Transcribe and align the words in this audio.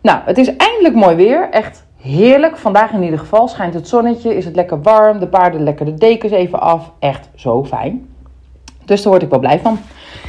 Nou, 0.00 0.20
het 0.24 0.38
is 0.38 0.56
eindelijk 0.56 0.94
mooi 0.94 1.16
weer. 1.16 1.48
Echt 1.50 1.86
heerlijk. 2.00 2.56
Vandaag 2.56 2.92
in 2.92 3.02
ieder 3.02 3.18
geval 3.18 3.48
schijnt 3.48 3.74
het 3.74 3.88
zonnetje. 3.88 4.36
Is 4.36 4.44
het 4.44 4.56
lekker 4.56 4.82
warm. 4.82 5.18
De 5.18 5.26
paarden 5.26 5.62
lekker 5.62 5.84
de 5.84 5.94
dekens 5.94 6.32
even 6.32 6.60
af. 6.60 6.92
Echt 6.98 7.28
zo 7.34 7.64
fijn. 7.64 8.08
Dus 8.84 9.02
daar 9.02 9.10
word 9.10 9.22
ik 9.22 9.30
wel 9.30 9.38
blij 9.38 9.60
van. 9.60 9.78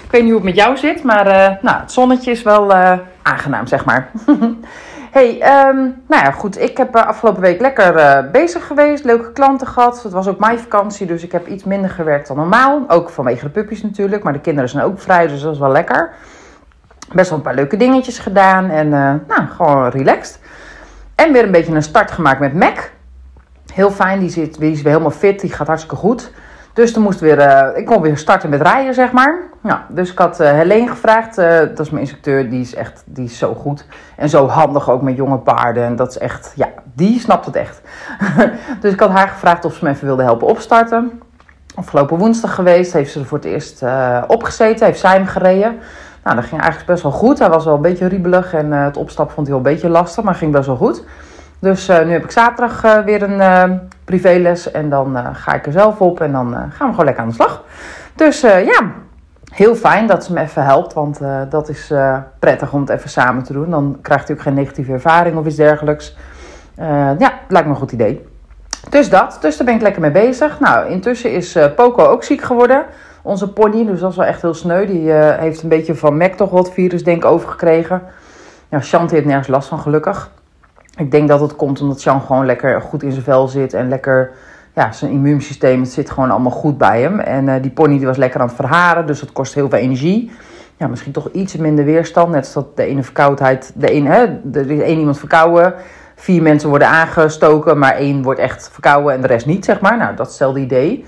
Ik 0.03 0.11
weet 0.11 0.21
niet 0.21 0.31
hoe 0.31 0.41
het 0.41 0.49
met 0.49 0.55
jou 0.55 0.77
zit. 0.77 1.03
Maar 1.03 1.27
uh, 1.27 1.61
nou, 1.61 1.79
het 1.79 1.91
zonnetje 1.91 2.31
is 2.31 2.41
wel 2.41 2.71
uh, 2.71 2.93
aangenaam, 3.21 3.67
zeg 3.67 3.85
maar. 3.85 4.11
hey, 5.17 5.29
um, 5.33 6.01
nou 6.07 6.23
ja, 6.23 6.31
goed. 6.31 6.61
Ik 6.61 6.77
heb 6.77 6.95
uh, 6.95 7.07
afgelopen 7.07 7.41
week 7.41 7.61
lekker 7.61 8.29
bezig 8.31 8.67
geweest. 8.67 9.03
Leuke 9.03 9.31
klanten 9.31 9.67
gehad. 9.67 10.03
Het 10.03 10.11
was 10.11 10.27
ook 10.27 10.39
mijn 10.39 10.59
vakantie. 10.59 11.05
Dus 11.07 11.23
ik 11.23 11.31
heb 11.31 11.47
iets 11.47 11.63
minder 11.63 11.89
gewerkt 11.89 12.27
dan 12.27 12.37
normaal. 12.37 12.83
Ook 12.87 13.09
vanwege 13.09 13.45
de 13.45 13.51
puppies 13.51 13.83
natuurlijk. 13.83 14.23
Maar 14.23 14.33
de 14.33 14.39
kinderen 14.39 14.69
zijn 14.69 14.83
ook 14.83 14.99
vrij. 14.99 15.27
Dus 15.27 15.41
dat 15.41 15.53
is 15.53 15.59
wel 15.59 15.71
lekker 15.71 16.13
best 17.13 17.29
wel 17.29 17.37
een 17.37 17.43
paar 17.43 17.55
leuke 17.55 17.77
dingetjes 17.77 18.19
gedaan. 18.19 18.69
En 18.69 18.85
uh, 18.85 19.13
nou, 19.27 19.47
gewoon 19.55 19.89
relaxed. 19.89 20.39
En 21.15 21.33
weer 21.33 21.43
een 21.43 21.51
beetje 21.51 21.75
een 21.75 21.83
start 21.83 22.11
gemaakt 22.11 22.39
met 22.39 22.53
Mac. 22.53 22.91
Heel 23.73 23.91
fijn, 23.91 24.19
die, 24.19 24.29
zit, 24.29 24.59
die 24.59 24.71
is 24.71 24.81
weer 24.81 24.91
helemaal 24.91 25.11
fit, 25.11 25.39
die 25.39 25.51
gaat 25.51 25.67
hartstikke 25.67 25.95
goed. 25.95 26.31
Dus 26.73 26.93
toen 26.93 27.03
moest 27.03 27.19
weer, 27.19 27.37
uh, 27.37 27.77
ik 27.77 27.85
kon 27.85 28.01
weer 28.01 28.17
starten 28.17 28.49
met 28.49 28.61
rijden, 28.61 28.93
zeg 28.93 29.11
maar. 29.11 29.39
Nou, 29.61 29.79
dus 29.87 30.11
ik 30.11 30.17
had 30.17 30.41
uh, 30.41 30.51
Helene 30.51 30.87
gevraagd, 30.87 31.35
dat 31.35 31.79
is 31.79 31.89
mijn 31.89 32.01
instructeur, 32.01 32.49
die 32.49 32.61
is 32.61 32.75
echt 32.75 33.03
die 33.05 33.25
is 33.25 33.37
zo 33.37 33.53
goed. 33.53 33.85
En 34.15 34.29
zo 34.29 34.47
handig 34.47 34.89
ook 34.89 35.01
met 35.01 35.15
jonge 35.15 35.37
paarden. 35.37 35.83
En 35.83 35.95
dat 35.95 36.09
is 36.09 36.17
echt, 36.17 36.53
ja, 36.55 36.67
die 36.93 37.19
snapt 37.19 37.45
het 37.45 37.55
echt. 37.55 37.81
dus 38.81 38.93
ik 38.93 38.99
had 38.99 39.09
haar 39.09 39.27
gevraagd 39.27 39.65
of 39.65 39.73
ze 39.73 39.83
me 39.83 39.89
even 39.91 40.05
wilde 40.05 40.23
helpen 40.23 40.47
opstarten. 40.47 41.21
Afgelopen 41.75 42.17
woensdag 42.17 42.55
geweest, 42.55 42.93
heeft 42.93 43.11
ze 43.11 43.19
er 43.19 43.25
voor 43.25 43.37
het 43.37 43.47
eerst 43.47 43.83
opgezeten, 44.27 44.85
heeft 44.85 44.99
zij 44.99 45.13
hem 45.13 45.25
gereden. 45.25 45.79
Nou, 46.23 46.35
dat 46.35 46.45
ging 46.45 46.61
eigenlijk 46.61 46.91
best 46.91 47.03
wel 47.03 47.11
goed. 47.11 47.39
Hij 47.39 47.49
was 47.49 47.65
wel 47.65 47.75
een 47.75 47.81
beetje 47.81 48.07
riebelig 48.07 48.53
en 48.53 48.65
uh, 48.65 48.83
het 48.83 48.97
opstappen 48.97 49.35
vond 49.35 49.47
hij 49.47 49.55
wel 49.55 49.65
een 49.65 49.73
beetje 49.73 49.89
lastig, 49.89 50.23
maar 50.23 50.35
ging 50.35 50.51
best 50.51 50.67
wel 50.67 50.75
goed. 50.75 51.03
Dus 51.59 51.89
uh, 51.89 52.03
nu 52.03 52.11
heb 52.11 52.23
ik 52.23 52.31
zaterdag 52.31 52.83
uh, 52.83 52.97
weer 52.97 53.23
een 53.23 53.79
privéles 54.05 54.71
en 54.71 54.89
dan 54.89 55.35
ga 55.35 55.53
ik 55.53 55.65
er 55.65 55.71
zelf 55.71 56.01
op 56.01 56.21
en 56.21 56.31
dan 56.31 56.53
gaan 56.53 56.87
we 56.87 56.93
gewoon 56.93 57.05
lekker 57.05 57.23
aan 57.23 57.29
de 57.29 57.35
slag. 57.35 57.63
Dus 58.15 58.41
ja, 58.41 58.91
heel 59.51 59.75
fijn 59.75 60.07
dat 60.07 60.25
ze 60.25 60.33
me 60.33 60.39
even 60.39 60.63
helpt, 60.63 60.93
want 60.93 61.19
dat 61.49 61.69
is 61.69 61.93
prettig 62.39 62.73
om 62.73 62.79
het 62.79 62.89
even 62.89 63.09
samen 63.09 63.43
te 63.43 63.53
doen. 63.53 63.69
Dan 63.69 63.97
krijgt 64.01 64.27
hij 64.27 64.37
ook 64.37 64.43
geen 64.43 64.53
negatieve 64.53 64.91
ervaring 64.91 65.37
of 65.37 65.45
iets 65.45 65.55
dergelijks. 65.55 66.17
ja, 67.17 67.33
lijkt 67.47 67.67
me 67.67 67.73
een 67.73 67.79
goed 67.79 67.91
idee. 67.91 68.27
Dus 68.89 69.09
dat, 69.09 69.37
dus 69.41 69.57
daar 69.57 69.65
ben 69.65 69.75
ik 69.75 69.81
lekker 69.81 70.01
mee 70.01 70.11
bezig. 70.11 70.59
Nou, 70.59 70.89
intussen 70.89 71.31
is 71.31 71.57
Poco 71.75 72.03
ook 72.03 72.23
ziek 72.23 72.41
geworden 72.41 72.85
onze 73.21 73.53
pony. 73.53 73.85
Dus 73.85 73.99
dat 73.99 74.11
is 74.11 74.17
wel 74.17 74.25
echt 74.25 74.41
heel 74.41 74.53
sneu. 74.53 74.85
Die 74.85 75.03
uh, 75.03 75.37
heeft 75.37 75.63
een 75.63 75.69
beetje 75.69 75.95
van 75.95 76.17
Mac 76.17 76.33
toch 76.33 76.49
wat 76.49 76.71
virus 76.71 77.03
denk 77.03 77.17
ik 77.17 77.29
overgekregen. 77.29 78.01
Ja, 78.69 78.79
Chant 78.79 79.11
heeft 79.11 79.25
nergens 79.25 79.47
last 79.47 79.67
van 79.67 79.79
gelukkig. 79.79 80.31
Ik 80.97 81.11
denk 81.11 81.27
dat 81.27 81.39
het 81.39 81.55
komt 81.55 81.81
omdat 81.81 82.03
Jean 82.03 82.21
gewoon 82.21 82.45
lekker 82.45 82.81
goed 82.81 83.03
in 83.03 83.11
zijn 83.11 83.23
vel 83.23 83.47
zit. 83.47 83.73
En 83.73 83.89
lekker, 83.89 84.31
ja, 84.73 84.91
zijn 84.91 85.11
immuunsysteem 85.11 85.85
zit 85.85 86.09
gewoon 86.09 86.31
allemaal 86.31 86.51
goed 86.51 86.77
bij 86.77 87.01
hem. 87.01 87.19
En 87.19 87.47
uh, 87.47 87.55
die 87.61 87.71
pony 87.71 87.97
die 87.97 88.05
was 88.07 88.17
lekker 88.17 88.39
aan 88.39 88.47
het 88.47 88.55
verharen. 88.55 89.05
Dus 89.05 89.19
dat 89.19 89.31
kost 89.31 89.53
heel 89.53 89.69
veel 89.69 89.79
energie. 89.79 90.31
Ja, 90.77 90.87
misschien 90.87 91.11
toch 91.11 91.29
iets 91.31 91.55
minder 91.55 91.85
weerstand. 91.85 92.31
Net 92.31 92.47
zoals 92.47 92.67
de 92.75 92.83
ene 92.83 93.03
verkoudheid, 93.03 93.71
de 93.75 93.87
hè, 93.87 94.25
er 94.53 94.71
is 94.71 94.81
één 94.81 94.99
iemand 94.99 95.19
verkouden. 95.19 95.73
Vier 96.15 96.41
mensen 96.41 96.69
worden 96.69 96.87
aangestoken, 96.87 97.77
maar 97.77 97.95
één 97.95 98.23
wordt 98.23 98.39
echt 98.39 98.69
verkouden 98.71 99.13
en 99.13 99.21
de 99.21 99.27
rest 99.27 99.45
niet, 99.45 99.65
zeg 99.65 99.81
maar. 99.81 99.97
Nou, 99.97 100.15
dat 100.15 100.25
is 100.25 100.31
hetzelfde 100.31 100.59
idee. 100.59 101.05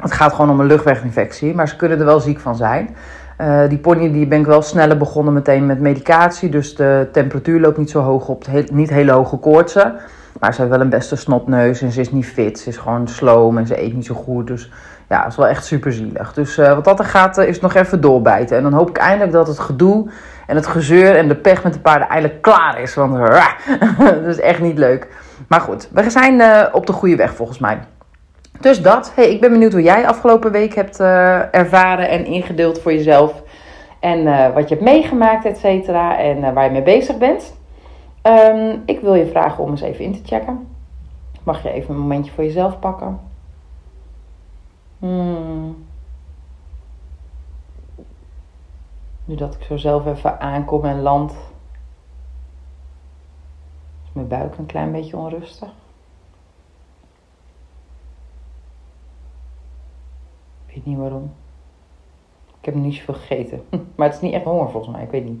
Het 0.00 0.12
gaat 0.12 0.32
gewoon 0.32 0.50
om 0.50 0.60
een 0.60 0.66
luchtweginfectie, 0.66 1.54
maar 1.54 1.68
ze 1.68 1.76
kunnen 1.76 1.98
er 1.98 2.04
wel 2.04 2.20
ziek 2.20 2.40
van 2.40 2.56
zijn. 2.56 2.96
Uh, 3.40 3.68
die 3.68 3.78
pony 3.78 4.12
die 4.12 4.26
ben 4.26 4.40
ik 4.40 4.46
wel 4.46 4.62
sneller 4.62 4.96
begonnen 4.96 5.34
meteen 5.34 5.66
met 5.66 5.80
medicatie. 5.80 6.48
Dus 6.48 6.74
de 6.74 7.08
temperatuur 7.12 7.60
loopt 7.60 7.78
niet 7.78 7.90
zo 7.90 8.00
hoog 8.00 8.28
op. 8.28 8.44
Niet 8.70 8.90
hele 8.90 9.12
hoge 9.12 9.36
koortsen. 9.36 9.94
Maar 10.40 10.54
ze 10.54 10.60
heeft 10.60 10.72
wel 10.72 10.80
een 10.80 10.88
beste 10.88 11.16
snotneus 11.16 11.82
en 11.82 11.92
ze 11.92 12.00
is 12.00 12.12
niet 12.12 12.26
fit. 12.26 12.58
Ze 12.58 12.68
is 12.68 12.76
gewoon 12.76 13.08
sloom 13.08 13.58
en 13.58 13.66
ze 13.66 13.82
eet 13.82 13.94
niet 13.94 14.06
zo 14.06 14.14
goed. 14.14 14.46
Dus 14.46 14.70
ja, 15.08 15.22
het 15.22 15.30
is 15.30 15.36
wel 15.36 15.46
echt 15.46 15.64
super 15.64 15.92
zielig. 15.92 16.32
Dus 16.32 16.58
uh, 16.58 16.74
wat 16.74 16.84
dat 16.84 16.98
er 16.98 17.04
gaat, 17.04 17.38
uh, 17.38 17.48
is 17.48 17.60
nog 17.60 17.74
even 17.74 18.00
doorbijten. 18.00 18.56
En 18.56 18.62
dan 18.62 18.72
hoop 18.72 18.88
ik 18.88 18.96
eindelijk 18.96 19.32
dat 19.32 19.46
het 19.46 19.58
gedoe 19.58 20.10
en 20.46 20.56
het 20.56 20.66
gezeur 20.66 21.16
en 21.16 21.28
de 21.28 21.36
pech 21.36 21.62
met 21.62 21.72
de 21.72 21.80
paarden 21.80 22.08
eindelijk 22.08 22.42
klaar 22.42 22.80
is. 22.80 22.94
Want 22.94 23.18
dat 23.98 24.26
is 24.26 24.40
echt 24.50 24.60
niet 24.60 24.78
leuk. 24.78 25.08
Maar 25.48 25.60
goed, 25.60 25.88
we 25.92 26.10
zijn 26.10 26.42
op 26.72 26.86
de 26.86 26.92
goede 26.92 27.16
weg 27.16 27.34
volgens 27.34 27.58
mij. 27.58 27.78
Dus 28.60 28.82
dat. 28.82 29.14
Hey, 29.14 29.30
ik 29.30 29.40
ben 29.40 29.50
benieuwd 29.50 29.72
hoe 29.72 29.82
jij 29.82 30.06
afgelopen 30.06 30.52
week 30.52 30.74
hebt 30.74 31.00
uh, 31.00 31.54
ervaren 31.54 32.08
en 32.08 32.24
ingedeeld 32.24 32.80
voor 32.80 32.92
jezelf. 32.92 33.42
En 34.00 34.18
uh, 34.18 34.54
wat 34.54 34.68
je 34.68 34.74
hebt 34.74 34.86
meegemaakt, 34.86 35.44
et 35.44 35.58
cetera. 35.58 36.18
En 36.18 36.38
uh, 36.38 36.52
waar 36.52 36.64
je 36.64 36.70
mee 36.70 36.82
bezig 36.82 37.18
bent. 37.18 37.56
Um, 38.22 38.82
ik 38.86 39.00
wil 39.00 39.14
je 39.14 39.26
vragen 39.26 39.64
om 39.64 39.70
eens 39.70 39.80
even 39.80 40.04
in 40.04 40.12
te 40.12 40.20
checken. 40.24 40.68
Mag 41.42 41.62
je 41.62 41.70
even 41.70 41.94
een 41.94 42.00
momentje 42.00 42.32
voor 42.32 42.44
jezelf 42.44 42.78
pakken? 42.78 43.20
Hmm. 44.98 45.86
Nu 49.24 49.34
dat 49.34 49.54
ik 49.54 49.62
zo 49.62 49.76
zelf 49.76 50.06
even 50.06 50.40
aankom 50.40 50.84
en 50.84 51.02
land. 51.02 51.32
Is 54.04 54.10
mijn 54.12 54.28
buik 54.28 54.58
een 54.58 54.66
klein 54.66 54.92
beetje 54.92 55.16
onrustig. 55.16 55.68
Niet 60.88 60.98
waarom. 60.98 61.32
Ik 62.58 62.64
heb 62.64 62.74
niet 62.74 62.94
zoveel 62.94 63.14
gegeten. 63.14 63.64
Maar 63.96 64.06
het 64.06 64.16
is 64.16 64.22
niet 64.22 64.32
echt 64.32 64.44
honger 64.44 64.70
volgens 64.70 64.92
mij, 64.92 65.04
ik 65.04 65.10
weet 65.10 65.24
niet. 65.24 65.40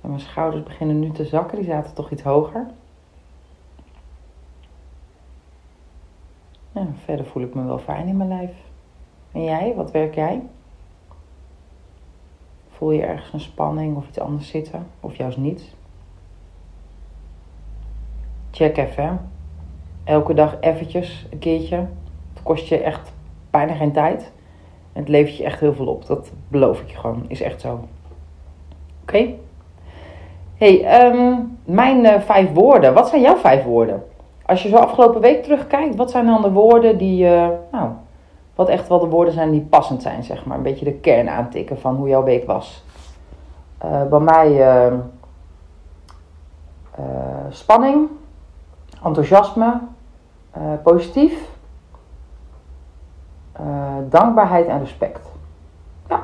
En 0.00 0.08
mijn 0.08 0.20
schouders 0.20 0.62
beginnen 0.62 0.98
nu 0.98 1.10
te 1.10 1.24
zakken, 1.24 1.58
die 1.58 1.66
zaten 1.66 1.94
toch 1.94 2.10
iets 2.10 2.22
hoger. 2.22 2.66
Verder 7.04 7.26
voel 7.26 7.42
ik 7.42 7.54
me 7.54 7.64
wel 7.64 7.78
fijn 7.78 8.08
in 8.08 8.16
mijn 8.16 8.28
lijf. 8.28 8.50
En 9.32 9.44
jij, 9.44 9.74
wat 9.74 9.90
werk 9.90 10.14
jij? 10.14 10.42
Voel 12.70 12.90
je 12.90 13.02
ergens 13.02 13.32
een 13.32 13.40
spanning 13.40 13.96
of 13.96 14.08
iets 14.08 14.18
anders 14.18 14.48
zitten? 14.48 14.86
Of 15.00 15.16
juist 15.16 15.36
niet? 15.36 15.74
Check 18.50 18.76
even. 18.76 19.30
Elke 20.04 20.34
dag 20.34 20.60
eventjes, 20.60 21.26
een 21.30 21.38
keertje. 21.38 21.76
Het 22.32 22.42
kost 22.42 22.66
je 22.66 22.78
echt 22.78 23.12
bijna 23.52 23.74
geen 23.74 23.92
tijd. 23.92 24.32
En 24.92 25.00
het 25.00 25.08
levert 25.08 25.36
je 25.36 25.44
echt 25.44 25.60
heel 25.60 25.74
veel 25.74 25.86
op. 25.86 26.06
Dat 26.06 26.30
beloof 26.48 26.80
ik 26.80 26.90
je 26.90 26.96
gewoon. 26.96 27.24
Is 27.28 27.40
echt 27.40 27.60
zo. 27.60 27.80
Oké? 29.02 29.28
hey, 30.62 31.06
um, 31.06 31.58
mijn 31.64 32.04
uh, 32.04 32.20
vijf 32.20 32.52
woorden. 32.52 32.94
Wat 32.94 33.08
zijn 33.08 33.22
jouw 33.22 33.36
vijf 33.36 33.64
woorden? 33.64 34.04
Als 34.46 34.62
je 34.62 34.68
zo 34.68 34.76
afgelopen 34.76 35.20
week 35.20 35.42
terugkijkt, 35.42 35.96
wat 35.96 36.10
zijn 36.10 36.26
dan 36.26 36.42
de 36.42 36.50
woorden 36.50 36.98
die, 36.98 37.24
uh, 37.24 37.48
nou, 37.72 37.90
wat 38.54 38.68
echt 38.68 38.88
wel 38.88 38.98
de 38.98 39.06
woorden 39.06 39.34
zijn 39.34 39.50
die 39.50 39.60
passend 39.60 40.02
zijn, 40.02 40.24
zeg 40.24 40.44
maar. 40.44 40.56
Een 40.56 40.62
beetje 40.62 40.84
de 40.84 40.92
kern 40.92 41.28
aantikken 41.28 41.78
van 41.78 41.96
hoe 41.96 42.08
jouw 42.08 42.22
week 42.22 42.46
was. 42.46 42.84
Uh, 43.84 44.02
bij 44.02 44.18
mij 44.18 44.62
ehm, 44.62 44.96
spanning, 47.48 48.08
enthousiasme, 49.04 49.80
positief, 50.82 51.48
uh, 53.60 53.66
dankbaarheid 54.08 54.66
en 54.66 54.78
respect. 54.78 55.30
Ja. 56.08 56.20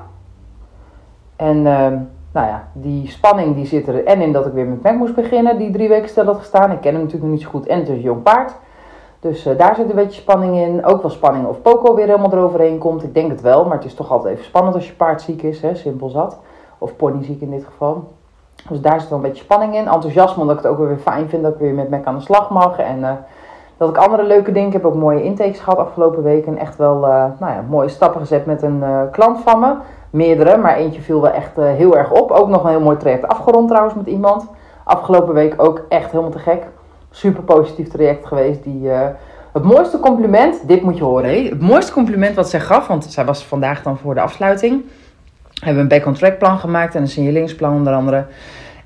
En 1.37 1.57
uh, 1.57 1.87
nou 2.33 2.47
ja, 2.47 2.69
die 2.73 3.09
spanning 3.09 3.55
die 3.55 3.67
zit 3.67 3.89
er 3.89 4.05
en 4.05 4.21
in 4.21 4.33
dat 4.33 4.47
ik 4.47 4.53
weer 4.53 4.67
met 4.67 4.83
Mac 4.83 4.95
moest 4.95 5.15
beginnen, 5.15 5.59
die 5.59 5.71
drie 5.71 5.89
weken 5.89 6.09
stil 6.09 6.25
had 6.25 6.39
gestaan. 6.39 6.71
Ik 6.71 6.81
ken 6.81 6.93
hem 6.93 7.03
natuurlijk 7.03 7.31
nog 7.31 7.33
niet 7.33 7.43
zo 7.43 7.51
goed 7.51 7.67
en 7.67 7.79
het 7.79 7.89
is 7.89 8.03
jong 8.03 8.23
paard. 8.23 8.53
Dus 9.21 9.47
uh, 9.47 9.59
daar 9.59 9.75
zit 9.75 9.89
een 9.89 9.95
beetje 9.95 10.21
spanning 10.21 10.57
in. 10.57 10.85
Ook 10.85 11.03
wel 11.03 11.11
spanning 11.11 11.47
of 11.47 11.63
Poco 11.63 11.95
weer 11.95 12.07
helemaal 12.07 12.33
eroverheen 12.33 12.79
komt. 12.79 13.03
Ik 13.03 13.15
denk 13.15 13.31
het 13.31 13.41
wel, 13.41 13.65
maar 13.65 13.77
het 13.77 13.85
is 13.85 13.95
toch 13.95 14.11
altijd 14.11 14.33
even 14.33 14.45
spannend 14.45 14.75
als 14.75 14.87
je 14.87 14.93
paard 14.93 15.23
ziek 15.23 15.43
is, 15.43 15.61
hè? 15.61 15.75
simpel 15.75 16.09
zat. 16.09 16.39
Of 16.79 16.97
pony 16.97 17.25
ziek 17.25 17.41
in 17.41 17.51
dit 17.51 17.65
geval. 17.65 18.05
Dus 18.69 18.81
daar 18.81 19.01
zit 19.01 19.09
wel 19.09 19.19
een 19.19 19.25
beetje 19.25 19.43
spanning 19.43 19.75
in. 19.75 19.89
Enthousiasme, 19.89 20.43
omdat 20.43 20.57
ik 20.57 20.63
het 20.63 20.73
ook 20.73 20.79
weer 20.79 20.99
fijn 20.99 21.29
vind 21.29 21.43
dat 21.43 21.53
ik 21.53 21.59
weer 21.59 21.75
met 21.75 21.91
Mac 21.91 22.05
aan 22.05 22.15
de 22.15 22.21
slag 22.21 22.51
mag. 22.51 22.79
En 22.79 23.05
Dat 23.79 23.89
ik 23.89 23.97
andere 23.97 24.23
leuke 24.23 24.53
dingen. 24.53 24.73
Heb 24.73 24.85
ook 24.85 24.95
mooie 24.95 25.23
intakes 25.23 25.61
gehad 25.61 25.79
afgelopen 25.79 26.23
week. 26.23 26.47
En 26.47 26.59
echt 26.59 26.77
wel 26.77 26.97
uh, 26.97 27.25
nou 27.39 27.53
ja, 27.53 27.65
mooie 27.69 27.89
stappen 27.89 28.21
gezet 28.21 28.47
met 28.47 28.63
een 28.63 28.81
uh, 28.83 29.01
klant 29.13 29.41
van 29.45 29.61
me. 29.61 29.75
Meerdere, 30.11 30.57
maar 30.57 30.77
eentje 30.77 31.01
viel 31.01 31.21
wel 31.21 31.33
echt 31.33 31.59
uh, 31.59 31.65
heel 31.65 31.97
erg 31.97 32.13
op. 32.13 32.31
Ook 32.31 32.49
nog 32.49 32.65
een 32.65 32.71
heel 32.71 32.81
mooi 32.81 32.97
traject 32.97 33.29
afgerond 33.29 33.69
trouwens 33.69 33.95
met 33.95 34.07
iemand. 34.07 34.47
Afgelopen 34.85 35.35
week 35.35 35.55
ook 35.57 35.85
echt 35.89 36.11
helemaal 36.11 36.31
te 36.31 36.39
gek. 36.39 36.63
Super 37.11 37.43
positief 37.43 37.89
traject 37.89 38.27
geweest. 38.27 38.63
Die, 38.65 38.91
het 39.53 39.63
mooiste 39.63 39.99
compliment, 39.99 40.69
dit 40.69 40.83
moet 40.83 40.97
je 40.97 41.05
horen. 41.05 41.31
Hé. 41.31 41.49
Het 41.49 41.61
mooiste 41.61 41.93
compliment 41.93 42.35
wat 42.35 42.49
zij 42.49 42.61
gaf, 42.61 42.87
want 42.87 43.05
zij 43.05 43.25
was 43.25 43.45
vandaag 43.45 43.83
dan 43.83 43.99
voor 43.99 44.15
de 44.15 44.21
afsluiting. 44.21 44.85
Hebben 45.55 45.75
we 45.75 45.81
een 45.81 45.99
back-on-track 45.99 46.39
plan 46.39 46.59
gemaakt 46.59 46.95
en 46.95 47.01
een 47.01 47.09
signaleringsplan 47.09 47.75
onder 47.75 47.93
andere. 47.93 48.27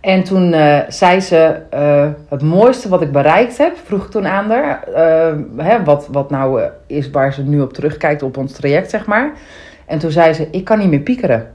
En 0.02 0.24
toen 0.24 0.52
uh, 0.52 0.78
zei 0.88 1.20
ze, 1.20 1.56
uh, 1.74 2.08
het 2.28 2.42
mooiste 2.42 2.88
wat 2.88 3.02
ik 3.02 3.12
bereikt 3.12 3.58
heb, 3.58 3.76
vroeg 3.84 4.04
ik 4.04 4.10
toen 4.10 4.26
aan 4.26 4.50
haar, 4.50 4.84
uh, 4.88 5.64
hè, 5.64 5.84
wat, 5.84 6.08
wat 6.10 6.30
nou 6.30 6.62
is 6.86 7.10
waar 7.10 7.32
ze 7.32 7.42
nu 7.42 7.60
op 7.60 7.72
terugkijkt 7.72 8.22
op 8.22 8.36
ons 8.36 8.52
traject, 8.52 8.90
zeg 8.90 9.06
maar. 9.06 9.32
En 9.86 9.98
toen 9.98 10.10
zei 10.10 10.32
ze, 10.32 10.48
ik 10.50 10.64
kan 10.64 10.78
niet 10.78 10.88
meer 10.88 11.00
piekeren. 11.00 11.54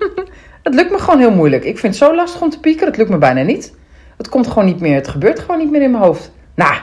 het 0.62 0.74
lukt 0.74 0.90
me 0.90 0.98
gewoon 0.98 1.20
heel 1.20 1.34
moeilijk. 1.34 1.64
Ik 1.64 1.78
vind 1.78 1.94
het 1.94 2.04
zo 2.04 2.14
lastig 2.14 2.40
om 2.40 2.50
te 2.50 2.60
piekeren, 2.60 2.88
het 2.88 2.96
lukt 2.96 3.10
me 3.10 3.18
bijna 3.18 3.42
niet. 3.42 3.74
Het 4.16 4.28
komt 4.28 4.46
gewoon 4.46 4.64
niet 4.64 4.80
meer, 4.80 4.94
het 4.94 5.08
gebeurt 5.08 5.40
gewoon 5.40 5.58
niet 5.58 5.70
meer 5.70 5.82
in 5.82 5.90
mijn 5.90 6.02
hoofd. 6.02 6.32
Nou, 6.54 6.74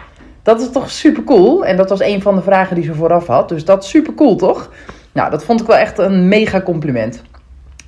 dat 0.43 0.61
is 0.61 0.69
toch 0.69 0.91
super 0.91 1.23
cool. 1.23 1.65
En 1.65 1.77
dat 1.77 1.89
was 1.89 2.01
een 2.01 2.21
van 2.21 2.35
de 2.35 2.41
vragen 2.41 2.75
die 2.75 2.85
ze 2.85 2.93
vooraf 2.93 3.27
had. 3.27 3.49
Dus 3.49 3.65
dat 3.65 3.83
is 3.83 3.89
super 3.89 4.13
cool, 4.13 4.35
toch? 4.35 4.71
Nou, 5.11 5.31
dat 5.31 5.43
vond 5.43 5.61
ik 5.61 5.67
wel 5.67 5.77
echt 5.77 5.97
een 5.97 6.27
mega 6.27 6.61
compliment. 6.61 7.21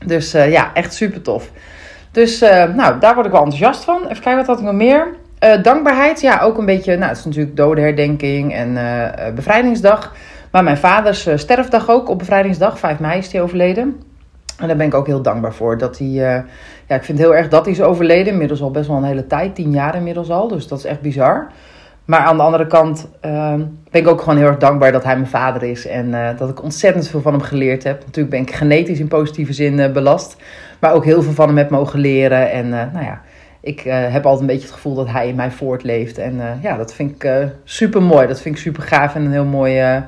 Dus 0.05 0.31
ja, 0.31 0.73
echt 0.73 0.93
super 0.93 1.21
tof. 1.21 1.51
Dus 2.19 2.41
uh, 2.41 2.73
nou, 2.73 2.99
daar 2.99 3.13
word 3.13 3.25
ik 3.25 3.31
wel 3.31 3.43
enthousiast 3.43 3.83
van. 3.83 4.01
Even 4.01 4.23
kijken, 4.23 4.35
wat 4.35 4.47
had 4.47 4.57
ik 4.59 4.63
nog 4.63 4.73
meer? 4.73 5.07
Uh, 5.43 5.63
dankbaarheid, 5.63 6.21
ja, 6.21 6.39
ook 6.41 6.57
een 6.57 6.65
beetje. 6.65 6.95
Nou, 6.95 7.09
het 7.09 7.17
is 7.17 7.25
natuurlijk 7.25 7.55
dodenherdenking 7.55 8.53
en 8.53 8.69
uh, 8.71 9.33
bevrijdingsdag. 9.35 10.13
Maar 10.51 10.63
mijn 10.63 10.77
vaders 10.77 11.27
sterfdag 11.35 11.89
ook 11.89 12.09
op 12.09 12.19
bevrijdingsdag. 12.19 12.79
5 12.79 12.99
mei 12.99 13.17
is 13.17 13.31
hij 13.31 13.41
overleden. 13.41 14.01
En 14.57 14.67
daar 14.67 14.77
ben 14.77 14.85
ik 14.85 14.93
ook 14.93 15.07
heel 15.07 15.21
dankbaar 15.21 15.53
voor. 15.53 15.77
Dat 15.77 15.97
hij, 15.97 16.07
ja, 16.87 16.95
ik 16.95 17.03
vind 17.03 17.17
heel 17.17 17.35
erg 17.35 17.47
dat 17.47 17.65
hij 17.65 17.73
is 17.73 17.81
overleden. 17.81 18.33
Inmiddels 18.33 18.61
al 18.61 18.71
best 18.71 18.87
wel 18.87 18.97
een 18.97 19.03
hele 19.03 19.27
tijd, 19.27 19.55
tien 19.55 19.71
jaar 19.71 19.95
inmiddels 19.95 20.29
al. 20.29 20.47
Dus 20.47 20.67
dat 20.67 20.77
is 20.77 20.85
echt 20.85 21.01
bizar. 21.01 21.47
Maar 22.05 22.19
aan 22.19 22.37
de 22.37 22.43
andere 22.43 22.67
kant 22.67 23.07
ben 23.21 23.71
ik 23.91 24.07
ook 24.07 24.21
gewoon 24.21 24.37
heel 24.37 24.47
erg 24.47 24.57
dankbaar 24.57 24.91
dat 24.91 25.03
hij 25.03 25.15
mijn 25.15 25.27
vader 25.27 25.63
is. 25.63 25.87
En 25.87 26.35
dat 26.37 26.49
ik 26.49 26.63
ontzettend 26.63 27.07
veel 27.07 27.21
van 27.21 27.33
hem 27.33 27.41
geleerd 27.41 27.83
heb. 27.83 27.99
Natuurlijk 27.99 28.35
ben 28.35 28.41
ik 28.41 28.55
genetisch 28.55 28.99
in 28.99 29.07
positieve 29.07 29.53
zin 29.53 29.93
belast. 29.93 30.37
Maar 30.79 30.93
ook 30.93 31.05
heel 31.05 31.21
veel 31.21 31.33
van 31.33 31.47
hem 31.47 31.57
heb 31.57 31.69
mogen 31.69 31.99
leren. 31.99 32.51
En 32.51 32.65
uh, 32.65 32.71
nou 32.93 33.05
ja, 33.05 33.21
ik 33.61 33.85
uh, 33.85 33.93
heb 33.93 34.25
altijd 34.25 34.41
een 34.41 34.47
beetje 34.47 34.67
het 34.67 34.75
gevoel 34.75 34.95
dat 34.95 35.09
hij 35.09 35.27
in 35.27 35.35
mij 35.35 35.51
voortleeft. 35.51 36.17
En 36.17 36.35
uh, 36.35 36.51
ja, 36.61 36.77
dat 36.77 36.93
vind 36.93 37.23
ik 37.23 37.47
super 37.63 38.01
mooi. 38.01 38.27
Dat 38.27 38.41
vind 38.41 38.55
ik 38.55 38.61
super 38.61 38.83
gaaf 38.83 39.15
en 39.15 39.25
een 39.25 39.31
heel 39.31 39.45
mooi 39.45 40.03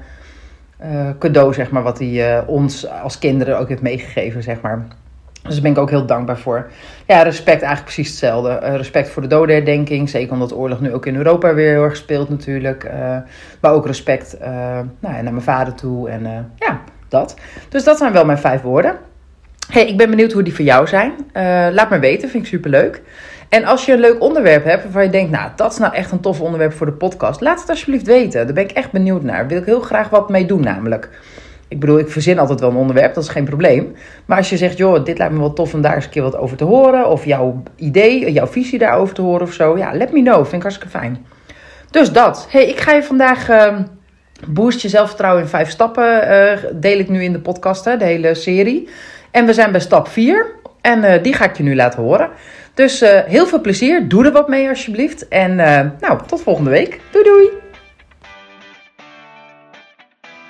cadeau, 1.19 1.53
zeg 1.53 1.71
maar, 1.71 1.83
wat 1.83 1.99
hij 1.99 2.45
ons 2.45 2.89
als 2.89 3.19
kinderen 3.19 3.59
ook 3.59 3.69
heeft 3.69 3.81
meegegeven, 3.81 4.43
zeg 4.43 4.61
maar. 4.61 4.85
Dus 5.43 5.53
daar 5.53 5.61
ben 5.61 5.71
ik 5.71 5.77
ook 5.77 5.89
heel 5.89 6.05
dankbaar 6.05 6.37
voor. 6.37 6.69
Ja, 7.07 7.21
respect 7.21 7.61
eigenlijk 7.61 7.83
precies 7.83 8.09
hetzelfde. 8.09 8.55
respect 8.59 9.09
voor 9.09 9.21
de 9.21 9.27
dodenherdenking. 9.27 10.09
Zeker 10.09 10.31
omdat 10.31 10.53
oorlog 10.53 10.81
nu 10.81 10.93
ook 10.93 11.05
in 11.05 11.15
Europa 11.15 11.53
weer 11.53 11.71
heel 11.71 11.83
erg 11.83 11.95
speelt 11.95 12.29
natuurlijk. 12.29 12.91
maar 13.61 13.71
ook 13.71 13.85
respect 13.85 14.37
nou, 14.39 14.83
naar 14.99 15.23
mijn 15.23 15.41
vader 15.41 15.73
toe. 15.73 16.09
En 16.09 16.51
ja, 16.55 16.81
dat. 17.07 17.35
Dus 17.69 17.83
dat 17.83 17.97
zijn 17.97 18.13
wel 18.13 18.25
mijn 18.25 18.37
vijf 18.37 18.61
woorden. 18.61 18.95
Hey, 19.71 19.87
ik 19.87 19.97
ben 19.97 20.09
benieuwd 20.09 20.31
hoe 20.31 20.43
die 20.43 20.55
voor 20.55 20.65
jou 20.65 20.87
zijn. 20.87 21.11
Uh, 21.11 21.67
laat 21.71 21.89
me 21.89 21.99
weten, 21.99 22.29
vind 22.29 22.43
ik 22.43 22.49
superleuk. 22.49 23.01
En 23.49 23.65
als 23.65 23.85
je 23.85 23.93
een 23.93 23.99
leuk 23.99 24.21
onderwerp 24.21 24.63
hebt 24.63 24.83
waarvan 24.83 25.03
je 25.03 25.09
denkt, 25.09 25.31
nou, 25.31 25.49
dat 25.55 25.71
is 25.71 25.77
nou 25.77 25.93
echt 25.93 26.11
een 26.11 26.19
tof 26.19 26.41
onderwerp 26.41 26.73
voor 26.73 26.85
de 26.85 26.91
podcast, 26.91 27.41
laat 27.41 27.59
het 27.59 27.69
alsjeblieft 27.69 28.05
weten. 28.05 28.45
Daar 28.45 28.53
ben 28.53 28.63
ik 28.63 28.71
echt 28.71 28.91
benieuwd 28.91 29.23
naar. 29.23 29.47
Wil 29.47 29.57
ik 29.57 29.65
heel 29.65 29.79
graag 29.79 30.09
wat 30.09 30.29
mee 30.29 30.45
doen, 30.45 30.61
namelijk. 30.61 31.09
Ik 31.67 31.79
bedoel, 31.79 31.99
ik 31.99 32.09
verzin 32.09 32.39
altijd 32.39 32.59
wel 32.59 32.69
een 32.69 32.75
onderwerp, 32.75 33.13
dat 33.13 33.23
is 33.23 33.29
geen 33.29 33.43
probleem. 33.43 33.95
Maar 34.25 34.37
als 34.37 34.49
je 34.49 34.57
zegt, 34.57 34.77
joh, 34.77 35.05
dit 35.05 35.17
lijkt 35.17 35.33
me 35.33 35.39
wel 35.39 35.53
tof 35.53 35.73
om 35.73 35.81
daar 35.81 35.95
eens 35.95 36.05
een 36.05 36.11
keer 36.11 36.23
wat 36.23 36.37
over 36.37 36.57
te 36.57 36.63
horen, 36.63 37.09
of 37.09 37.25
jouw 37.25 37.63
idee, 37.75 38.31
jouw 38.31 38.47
visie 38.47 38.79
daarover 38.79 39.15
te 39.15 39.21
horen 39.21 39.41
of 39.41 39.53
zo, 39.53 39.77
ja, 39.77 39.93
let 39.93 40.11
me 40.11 40.21
know. 40.21 40.41
Vind 40.41 40.53
ik 40.53 40.61
hartstikke 40.61 40.97
fijn. 40.97 41.25
Dus 41.91 42.11
dat. 42.11 42.47
Hey, 42.49 42.65
ik 42.65 42.79
ga 42.79 42.93
je 42.93 43.03
vandaag. 43.03 43.49
Uh, 43.49 43.77
Boost 44.47 44.81
je 44.81 44.89
zelfvertrouwen 44.89 45.41
in 45.41 45.49
vijf 45.49 45.69
stappen. 45.69 46.31
Uh, 46.31 46.57
deel 46.73 46.99
ik 46.99 47.09
nu 47.09 47.23
in 47.23 47.31
de 47.31 47.39
podcast, 47.39 47.85
hè, 47.85 47.97
de 47.97 48.05
hele 48.05 48.35
serie. 48.35 48.89
En 49.31 49.45
we 49.45 49.53
zijn 49.53 49.71
bij 49.71 49.81
stap 49.81 50.07
4. 50.07 50.55
En 50.81 51.03
uh, 51.03 51.23
die 51.23 51.33
ga 51.33 51.45
ik 51.45 51.57
je 51.57 51.63
nu 51.63 51.75
laten 51.75 52.03
horen. 52.03 52.29
Dus 52.73 53.01
uh, 53.01 53.23
heel 53.23 53.47
veel 53.47 53.61
plezier. 53.61 54.07
Doe 54.07 54.25
er 54.25 54.31
wat 54.31 54.47
mee 54.47 54.69
alsjeblieft. 54.69 55.27
En 55.27 55.51
uh, 55.51 55.89
nou, 55.99 56.27
tot 56.27 56.41
volgende 56.41 56.69
week. 56.69 57.01
Doei 57.11 57.23
doei. 57.23 57.49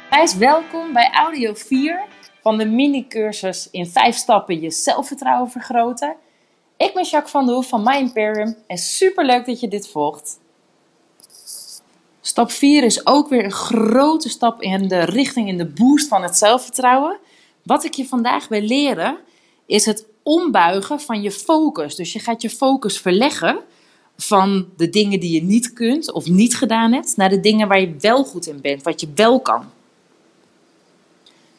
Wijs 0.09 0.35
welkom 0.35 0.93
bij 0.93 1.09
audio 1.13 1.53
4 1.53 1.99
van 2.41 2.57
de 2.57 2.65
mini-cursus 2.65 3.69
in 3.71 3.87
5 3.87 4.15
stappen 4.15 4.61
je 4.61 4.71
zelfvertrouwen 4.71 5.51
vergroten. 5.51 6.15
Ik 6.77 6.93
ben 6.93 7.03
Jacques 7.03 7.31
van 7.31 7.45
der 7.45 7.55
Hoef 7.55 7.67
van 7.67 7.83
My 7.83 7.95
Imperium 7.95 8.55
en 8.67 8.77
super 8.77 9.25
leuk 9.25 9.45
dat 9.45 9.59
je 9.59 9.67
dit 9.67 9.89
volgt. 9.89 10.39
Stap 12.21 12.51
4 12.51 12.83
is 12.83 13.05
ook 13.05 13.29
weer 13.29 13.43
een 13.43 13.51
grote 13.51 14.29
stap 14.29 14.61
in 14.61 14.87
de 14.87 14.99
richting 14.99 15.47
in 15.47 15.57
de 15.57 15.65
boost 15.65 16.07
van 16.07 16.23
het 16.23 16.37
zelfvertrouwen. 16.37 17.17
Wat 17.63 17.83
ik 17.83 17.93
je 17.93 18.05
vandaag 18.05 18.47
wil 18.47 18.61
leren 18.61 19.17
is 19.65 19.85
het 19.85 20.05
ombuigen 20.23 20.99
van 20.99 21.21
je 21.21 21.31
focus. 21.31 21.95
Dus 21.95 22.13
je 22.13 22.19
gaat 22.19 22.41
je 22.41 22.49
focus 22.49 22.99
verleggen 22.99 23.59
van 24.17 24.69
de 24.77 24.89
dingen 24.89 25.19
die 25.19 25.33
je 25.33 25.43
niet 25.43 25.73
kunt 25.73 26.11
of 26.11 26.25
niet 26.25 26.55
gedaan 26.55 26.93
hebt, 26.93 27.17
naar 27.17 27.29
de 27.29 27.39
dingen 27.39 27.67
waar 27.67 27.79
je 27.79 27.95
wel 27.99 28.23
goed 28.23 28.47
in 28.47 28.61
bent, 28.61 28.83
wat 28.83 29.01
je 29.01 29.07
wel 29.15 29.39
kan. 29.39 29.65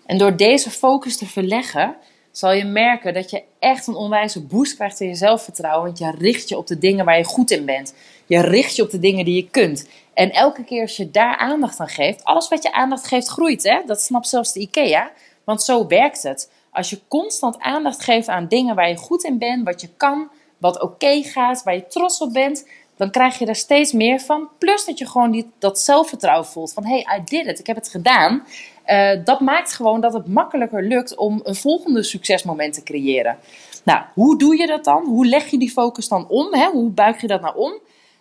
En 0.07 0.19
door 0.19 0.37
deze 0.37 0.71
focus 0.71 1.17
te 1.17 1.27
verleggen, 1.27 1.97
zal 2.31 2.53
je 2.53 2.65
merken 2.65 3.15
dat 3.15 3.31
je 3.31 3.43
echt 3.59 3.87
een 3.87 3.95
onwijze 3.95 4.43
boost 4.43 4.75
krijgt 4.75 5.01
in 5.01 5.09
je 5.09 5.15
zelfvertrouwen. 5.15 5.87
Want 5.87 5.99
je 5.99 6.13
richt 6.19 6.49
je 6.49 6.57
op 6.57 6.67
de 6.67 6.79
dingen 6.79 7.05
waar 7.05 7.19
je 7.19 7.25
goed 7.25 7.51
in 7.51 7.65
bent. 7.65 7.95
Je 8.27 8.41
richt 8.41 8.77
je 8.77 8.83
op 8.83 8.91
de 8.91 8.99
dingen 8.99 9.25
die 9.25 9.35
je 9.35 9.51
kunt. 9.51 9.89
En 10.15 10.33
elke 10.33 10.65
keer 10.65 10.83
als 10.83 10.97
je 10.97 11.11
daar 11.11 11.37
aandacht 11.37 11.81
aan 11.81 11.89
geeft, 11.89 12.25
alles 12.25 12.49
wat 12.49 12.63
je 12.63 12.73
aandacht 12.73 13.07
geeft 13.07 13.29
groeit. 13.29 13.63
Hè? 13.63 13.81
Dat 13.87 14.01
snapt 14.01 14.29
zelfs 14.29 14.53
de 14.53 14.61
IKEA. 14.61 15.11
Want 15.45 15.63
zo 15.63 15.87
werkt 15.87 16.23
het. 16.23 16.51
Als 16.71 16.91
je 16.91 17.01
constant 17.09 17.59
aandacht 17.59 18.05
geeft 18.05 18.29
aan 18.29 18.49
dingen 18.49 18.75
waar 18.75 18.89
je 18.89 18.97
goed 18.97 19.25
in 19.25 19.39
bent, 19.39 19.65
wat 19.65 19.81
je 19.81 19.89
kan, 19.97 20.31
wat 20.59 20.83
oké 20.83 21.23
gaat, 21.23 21.63
waar 21.63 21.75
je 21.75 21.87
trots 21.87 22.21
op 22.21 22.33
bent, 22.33 22.67
dan 22.97 23.11
krijg 23.11 23.39
je 23.39 23.47
er 23.47 23.57
steeds 23.57 23.93
meer 23.93 24.21
van. 24.21 24.49
Plus 24.59 24.85
dat 24.85 24.99
je 24.99 25.07
gewoon 25.07 25.31
die, 25.31 25.51
dat 25.59 25.81
zelfvertrouwen 25.81 26.47
voelt 26.47 26.73
van 26.73 26.85
hey, 26.85 26.99
I 27.19 27.25
did 27.25 27.47
it, 27.47 27.59
ik 27.59 27.67
heb 27.67 27.77
het 27.77 27.89
gedaan. 27.89 28.47
Uh, 28.87 29.11
dat 29.25 29.41
maakt 29.41 29.73
gewoon 29.73 30.01
dat 30.01 30.13
het 30.13 30.29
makkelijker 30.29 30.83
lukt 30.83 31.17
om 31.17 31.41
een 31.43 31.55
volgende 31.55 32.03
succesmoment 32.03 32.75
te 32.75 32.83
creëren. 32.83 33.39
Nou, 33.85 34.03
hoe 34.15 34.39
doe 34.39 34.57
je 34.57 34.67
dat 34.67 34.85
dan? 34.85 35.05
Hoe 35.05 35.27
leg 35.27 35.51
je 35.51 35.59
die 35.59 35.71
focus 35.71 36.09
dan 36.09 36.29
om? 36.29 36.55
Hè? 36.55 36.71
Hoe 36.71 36.91
buig 36.91 37.21
je 37.21 37.27
dat 37.27 37.41
nou 37.41 37.57
om? 37.57 37.73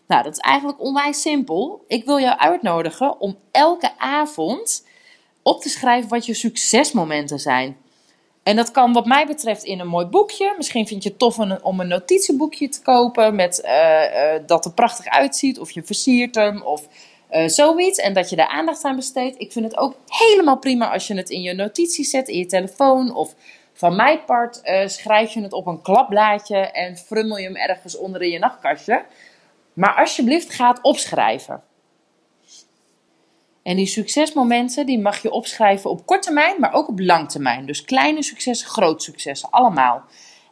Nou, 0.08 0.24
dat 0.24 0.32
is 0.32 0.40
eigenlijk 0.40 0.82
onwijs 0.82 1.22
simpel. 1.22 1.84
Ik 1.88 2.06
wil 2.06 2.20
jou 2.20 2.38
uitnodigen 2.38 3.20
om 3.20 3.38
elke 3.52 3.98
avond 3.98 4.86
op 5.44 5.62
te 5.62 5.70
schrijven 5.70 6.10
wat 6.10 6.26
je 6.26 6.34
succesmomenten 6.34 7.40
zijn. 7.40 7.78
En 8.44 8.56
dat 8.56 8.72
kan 8.72 8.94
wat 8.94 9.06
mij 9.06 9.28
betreft 9.28 9.64
in 9.64 9.80
een 9.80 9.88
mooi 9.88 10.06
boekje. 10.06 10.54
Misschien 10.58 10.88
vind 10.88 11.04
je 11.04 11.10
het 11.10 11.20
tof 11.20 11.38
om 11.62 11.80
een 11.80 11.88
notitieboekje 11.88 12.70
te 12.70 12.82
kopen 12.82 13.36
met 13.36 13.62
uh, 13.66 13.72
uh, 13.72 14.42
dat 14.46 14.66
er 14.66 14.74
prachtig 14.74 15.06
uitziet. 15.06 15.60
Of 15.60 15.72
je 15.72 15.84
versiert 15.84 16.36
hem 16.36 16.62
of 16.62 16.88
uh, 17.32 17.48
zoiets. 17.48 18.00
En 18.00 18.14
dat 18.14 18.30
je 18.30 18.36
daar 18.36 18.48
aandacht 18.48 18.84
aan 18.84 18.96
besteedt. 18.96 19.40
Ik 19.40 19.52
vind 19.52 19.66
het 19.66 19.78
ook 19.78 19.96
helemaal 20.08 20.58
prima 20.58 20.92
als 20.92 21.08
je 21.08 21.16
het 21.16 21.30
in 21.30 21.42
je 21.42 21.54
notities 21.54 22.10
zet, 22.10 22.28
in 22.28 22.38
je 22.38 22.46
telefoon. 22.46 23.16
Of 23.16 23.36
van 23.74 23.96
mijn 23.96 24.26
part 24.26 24.62
schrijf 24.86 25.34
je 25.34 25.42
het 25.42 25.54
op 25.54 25.68
een 25.68 25.82
klapblaadje 25.82 26.58
en 26.58 26.98
frummel 26.98 27.38
je 27.38 27.46
hem 27.46 27.56
ergens 27.56 27.98
onder 27.98 28.22
in 28.22 28.30
je 28.30 28.40
nachtkastje. 28.40 29.06
Maar 29.74 29.94
alsjeblieft, 29.94 30.54
ga 30.54 30.68
het 30.68 30.82
opschrijven. 30.82 31.64
En 33.64 33.76
die 33.76 33.86
succesmomenten 33.86 34.86
die 34.86 35.00
mag 35.00 35.22
je 35.22 35.32
opschrijven 35.32 35.90
op 35.90 36.06
korte 36.06 36.24
termijn, 36.26 36.60
maar 36.60 36.74
ook 36.74 36.88
op 36.88 37.00
lang 37.00 37.30
termijn. 37.30 37.66
Dus 37.66 37.84
kleine 37.84 38.24
successen, 38.24 38.68
groot 38.68 39.04
successen, 39.04 39.50
allemaal. 39.50 40.04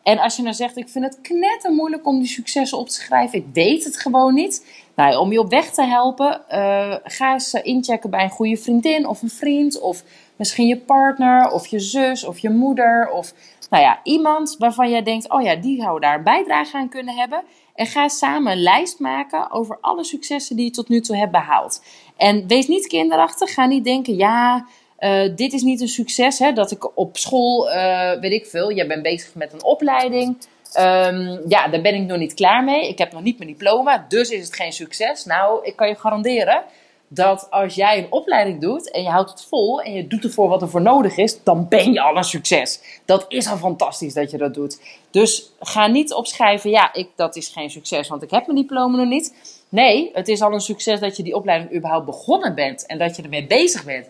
En 0.03 0.19
als 0.19 0.35
je 0.35 0.41
nou 0.41 0.55
zegt, 0.55 0.77
ik 0.77 0.89
vind 0.89 1.05
het 1.05 1.21
knetter 1.21 1.71
moeilijk 1.71 2.07
om 2.07 2.19
die 2.19 2.27
successen 2.27 2.77
op 2.77 2.89
te 2.89 2.93
schrijven, 2.93 3.39
ik 3.39 3.45
weet 3.53 3.83
het 3.83 3.97
gewoon 3.97 4.33
niet. 4.33 4.65
Nou, 4.95 5.17
om 5.17 5.31
je 5.31 5.39
op 5.39 5.49
weg 5.49 5.71
te 5.71 5.83
helpen, 5.83 6.41
uh, 6.51 6.95
ga 7.03 7.33
eens 7.33 7.53
inchecken 7.53 8.09
bij 8.09 8.23
een 8.23 8.29
goede 8.29 8.57
vriendin 8.57 9.07
of 9.07 9.21
een 9.21 9.29
vriend, 9.29 9.79
of 9.79 10.03
misschien 10.35 10.67
je 10.67 10.77
partner, 10.77 11.51
of 11.51 11.67
je 11.67 11.79
zus, 11.79 12.25
of 12.25 12.39
je 12.39 12.49
moeder, 12.49 13.09
of 13.09 13.33
nou 13.69 13.83
ja, 13.83 13.99
iemand 14.03 14.55
waarvan 14.59 14.89
jij 14.89 15.03
denkt, 15.03 15.29
oh 15.29 15.41
ja, 15.41 15.55
die 15.55 15.81
zou 15.81 15.99
daar 15.99 16.15
een 16.15 16.23
bijdrage 16.23 16.77
aan 16.77 16.89
kunnen 16.89 17.15
hebben. 17.15 17.43
En 17.75 17.85
ga 17.85 18.07
samen 18.07 18.51
een 18.51 18.61
lijst 18.61 18.99
maken 18.99 19.51
over 19.51 19.77
alle 19.81 20.03
successen 20.03 20.55
die 20.55 20.65
je 20.65 20.71
tot 20.71 20.89
nu 20.89 21.01
toe 21.01 21.15
hebt 21.15 21.31
behaald. 21.31 21.83
En 22.17 22.47
wees 22.47 22.67
niet 22.67 22.87
kinderachtig. 22.87 23.53
Ga 23.53 23.65
niet 23.65 23.83
denken, 23.83 24.15
ja, 24.15 24.65
uh, 24.99 25.35
dit 25.35 25.53
is 25.53 25.61
niet 25.61 25.81
een 25.81 25.87
succes. 25.87 26.39
Hè, 26.39 26.53
dat 26.53 26.71
ik 26.71 26.97
op 26.97 27.17
school, 27.17 27.69
uh, 27.69 28.19
weet 28.19 28.31
ik 28.31 28.45
veel, 28.45 28.71
jij 28.71 28.87
bent 28.87 29.03
bezig 29.03 29.35
met 29.35 29.53
een 29.53 29.63
opleiding. 29.63 30.37
Um, 30.79 31.41
ja, 31.47 31.67
daar 31.67 31.81
ben 31.81 31.95
ik 31.95 32.01
nog 32.01 32.17
niet 32.17 32.33
klaar 32.33 32.63
mee. 32.63 32.89
Ik 32.89 32.97
heb 32.97 33.11
nog 33.11 33.21
niet 33.21 33.37
mijn 33.37 33.49
diploma, 33.49 34.05
dus 34.07 34.29
is 34.29 34.45
het 34.45 34.55
geen 34.55 34.71
succes. 34.71 35.25
Nou, 35.25 35.65
ik 35.65 35.75
kan 35.75 35.87
je 35.87 35.95
garanderen 35.95 36.63
dat 37.11 37.47
als 37.49 37.75
jij 37.75 37.97
een 37.97 38.11
opleiding 38.11 38.61
doet 38.61 38.91
en 38.91 39.01
je 39.01 39.09
houdt 39.09 39.29
het 39.29 39.45
vol 39.49 39.81
en 39.81 39.93
je 39.93 40.07
doet 40.07 40.23
ervoor 40.23 40.47
wat 40.47 40.61
er 40.61 40.69
voor 40.69 40.81
nodig 40.81 41.17
is, 41.17 41.43
dan 41.43 41.67
ben 41.67 41.93
je 41.93 42.01
al 42.01 42.17
een 42.17 42.23
succes. 42.23 42.81
Dat 43.05 43.25
is 43.27 43.47
al 43.47 43.57
fantastisch 43.57 44.13
dat 44.13 44.31
je 44.31 44.37
dat 44.37 44.53
doet. 44.53 44.81
Dus 45.11 45.51
ga 45.59 45.87
niet 45.87 46.13
opschrijven, 46.13 46.69
ja, 46.69 46.93
ik, 46.93 47.09
dat 47.15 47.35
is 47.35 47.47
geen 47.47 47.69
succes, 47.69 48.07
want 48.07 48.23
ik 48.23 48.31
heb 48.31 48.45
mijn 48.45 48.57
diploma 48.57 48.97
nog 48.97 49.07
niet. 49.07 49.57
Nee, 49.69 50.09
het 50.13 50.27
is 50.27 50.41
al 50.41 50.53
een 50.53 50.59
succes 50.59 50.99
dat 50.99 51.17
je 51.17 51.23
die 51.23 51.35
opleiding 51.35 51.75
überhaupt 51.75 52.05
begonnen 52.05 52.55
bent 52.55 52.85
en 52.85 52.97
dat 52.97 53.15
je 53.15 53.21
ermee 53.21 53.47
bezig 53.47 53.85
bent. 53.85 54.07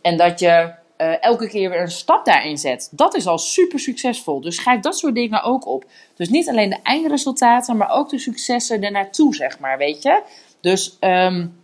En 0.00 0.16
dat 0.16 0.40
je 0.40 0.70
uh, 0.98 1.22
elke 1.22 1.48
keer 1.48 1.70
weer 1.70 1.80
een 1.80 1.90
stap 1.90 2.24
daarin 2.24 2.58
zet. 2.58 2.88
Dat 2.90 3.14
is 3.14 3.26
al 3.26 3.38
super 3.38 3.78
succesvol. 3.78 4.40
Dus 4.40 4.56
schrijf 4.56 4.80
dat 4.80 4.98
soort 4.98 5.14
dingen 5.14 5.42
ook 5.42 5.66
op. 5.66 5.84
Dus 6.16 6.28
niet 6.28 6.48
alleen 6.48 6.70
de 6.70 6.78
eindresultaten, 6.82 7.76
maar 7.76 7.90
ook 7.90 8.08
de 8.08 8.18
successen 8.18 8.82
ernaartoe, 8.82 9.34
zeg 9.34 9.58
maar, 9.58 9.78
weet 9.78 10.02
je. 10.02 10.22
Dus 10.60 10.96
um, 11.00 11.56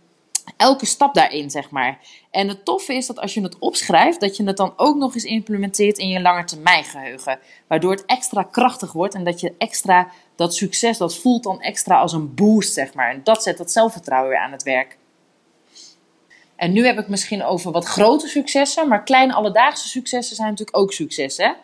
elke 0.57 0.85
stap 0.85 1.13
daarin, 1.13 1.49
zeg 1.49 1.69
maar. 1.69 1.99
En 2.31 2.47
het 2.47 2.65
toffe 2.65 2.93
is 2.93 3.07
dat 3.07 3.19
als 3.19 3.33
je 3.33 3.41
het 3.41 3.59
opschrijft, 3.59 4.19
dat 4.19 4.37
je 4.37 4.43
het 4.43 4.57
dan 4.57 4.73
ook 4.75 4.95
nog 4.95 5.13
eens 5.13 5.23
implementeert 5.23 5.97
in 5.97 6.07
je 6.07 6.21
langetermijngeheugen. 6.21 7.39
Waardoor 7.67 7.91
het 7.91 8.05
extra 8.05 8.43
krachtig 8.43 8.91
wordt 8.91 9.13
en 9.13 9.23
dat 9.23 9.39
je 9.39 9.53
extra, 9.57 10.07
dat 10.35 10.55
succes, 10.55 10.97
dat 10.97 11.17
voelt 11.17 11.43
dan 11.43 11.61
extra 11.61 11.99
als 11.99 12.13
een 12.13 12.33
boost, 12.33 12.73
zeg 12.73 12.93
maar. 12.93 13.09
En 13.09 13.21
dat 13.23 13.43
zet 13.43 13.57
dat 13.57 13.71
zelfvertrouwen 13.71 14.29
weer 14.29 14.39
aan 14.39 14.51
het 14.51 14.63
werk. 14.63 14.97
En 16.55 16.71
nu 16.71 16.85
heb 16.85 16.99
ik 16.99 17.07
misschien 17.07 17.43
over 17.43 17.71
wat 17.71 17.85
grote 17.85 18.27
successen, 18.27 18.87
maar 18.87 19.03
kleine 19.03 19.33
alledaagse 19.33 19.87
successen 19.87 20.35
zijn 20.35 20.49
natuurlijk 20.49 20.77
ook 20.77 20.93
successen. 20.93 21.55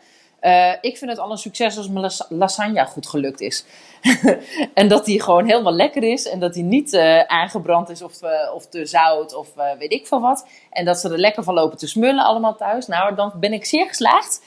Uh, 0.41 0.71
ik 0.81 0.98
vind 0.98 1.12
het 1.12 1.19
al 1.19 1.31
een 1.31 1.38
succes 1.38 1.77
als 1.77 1.89
mijn 1.89 2.12
lasagne 2.29 2.86
goed 2.86 3.07
gelukt 3.07 3.41
is. 3.41 3.65
en 4.74 4.88
dat 4.88 5.05
die 5.05 5.21
gewoon 5.21 5.45
helemaal 5.45 5.74
lekker 5.74 6.03
is. 6.03 6.27
En 6.27 6.39
dat 6.39 6.53
die 6.53 6.63
niet 6.63 6.93
uh, 6.93 7.19
aangebrand 7.19 7.89
is 7.89 8.01
of, 8.01 8.24
uh, 8.24 8.29
of 8.55 8.65
te 8.67 8.86
zout 8.86 9.36
of 9.36 9.48
weet 9.79 9.91
ik 9.91 10.07
veel 10.07 10.21
wat. 10.21 10.48
En 10.69 10.86
dat 10.86 11.00
ze 11.00 11.10
er 11.10 11.17
lekker 11.17 11.43
van 11.43 11.53
lopen 11.53 11.77
te 11.77 11.88
smullen 11.88 12.24
allemaal 12.24 12.55
thuis. 12.55 12.88
Nou, 12.88 13.15
dan 13.15 13.31
ben 13.36 13.53
ik 13.53 13.65
zeer 13.65 13.88
geslaagd. 13.88 14.41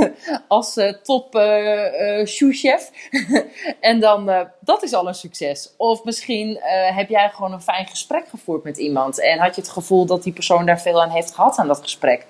als 0.48 0.78
top 1.02 1.34
chef. 2.24 2.90
en 3.80 4.00
dan, 4.00 4.48
dat 4.60 4.82
is 4.82 4.92
al 4.92 5.08
een 5.08 5.14
succes. 5.14 5.74
Of 5.76 6.04
misschien 6.04 6.60
heb 6.94 7.08
jij 7.08 7.30
gewoon 7.30 7.52
een 7.52 7.62
fijn 7.62 7.86
gesprek 7.86 8.28
gevoerd 8.28 8.64
met 8.64 8.78
iemand. 8.78 9.20
En 9.20 9.38
had 9.38 9.54
je 9.54 9.60
het 9.60 9.70
gevoel 9.70 10.06
dat 10.06 10.22
die 10.22 10.32
persoon 10.32 10.66
daar 10.66 10.80
veel 10.80 11.02
aan 11.02 11.10
heeft 11.10 11.34
gehad 11.34 11.58
aan 11.58 11.68
dat 11.68 11.80
gesprek. 11.82 12.26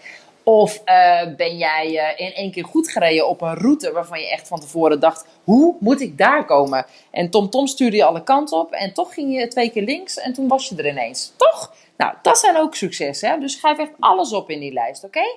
Of 0.49 0.83
uh, 0.85 1.35
ben 1.37 1.57
jij 1.57 1.93
uh, 1.93 2.27
in 2.27 2.33
één 2.33 2.51
keer 2.51 2.65
goed 2.65 2.91
gereden 2.91 3.29
op 3.29 3.41
een 3.41 3.55
route 3.55 3.93
waarvan 3.93 4.21
je 4.21 4.31
echt 4.31 4.49
van 4.49 4.61
tevoren 4.61 5.01
dacht: 5.01 5.27
hoe 5.45 5.77
moet 5.81 6.01
ik 6.01 6.19
daar 6.19 6.45
komen? 6.45 6.87
En 7.11 7.31
TomTom 7.31 7.51
Tom 7.51 7.67
stuurde 7.67 7.97
je 7.97 8.05
alle 8.05 8.23
kanten 8.23 8.59
op 8.59 8.73
en 8.73 8.95
toch 8.95 9.15
ging 9.15 9.41
je 9.41 9.49
twee 9.49 9.71
keer 9.71 9.83
links 9.83 10.19
en 10.19 10.33
toen 10.33 10.49
was 10.49 10.69
je 10.69 10.77
er 10.77 10.89
ineens. 10.89 11.33
Toch? 11.37 11.75
Nou, 11.97 12.15
dat 12.23 12.39
zijn 12.39 12.57
ook 12.57 12.75
successen. 12.75 13.31
Hè? 13.31 13.39
Dus 13.39 13.53
schrijf 13.53 13.79
echt 13.79 13.91
alles 13.99 14.33
op 14.33 14.51
in 14.51 14.61
die 14.61 14.73
lijst, 14.73 15.05
oké? 15.05 15.37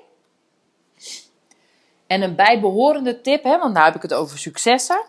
En 2.08 2.22
een 2.22 2.36
bijbehorende 2.36 3.22
tip, 3.22 3.44
hè, 3.44 3.58
want 3.58 3.74
nu 3.74 3.82
heb 3.82 3.96
ik 3.96 4.02
het 4.02 4.14
over 4.14 4.38
successen. 4.38 5.04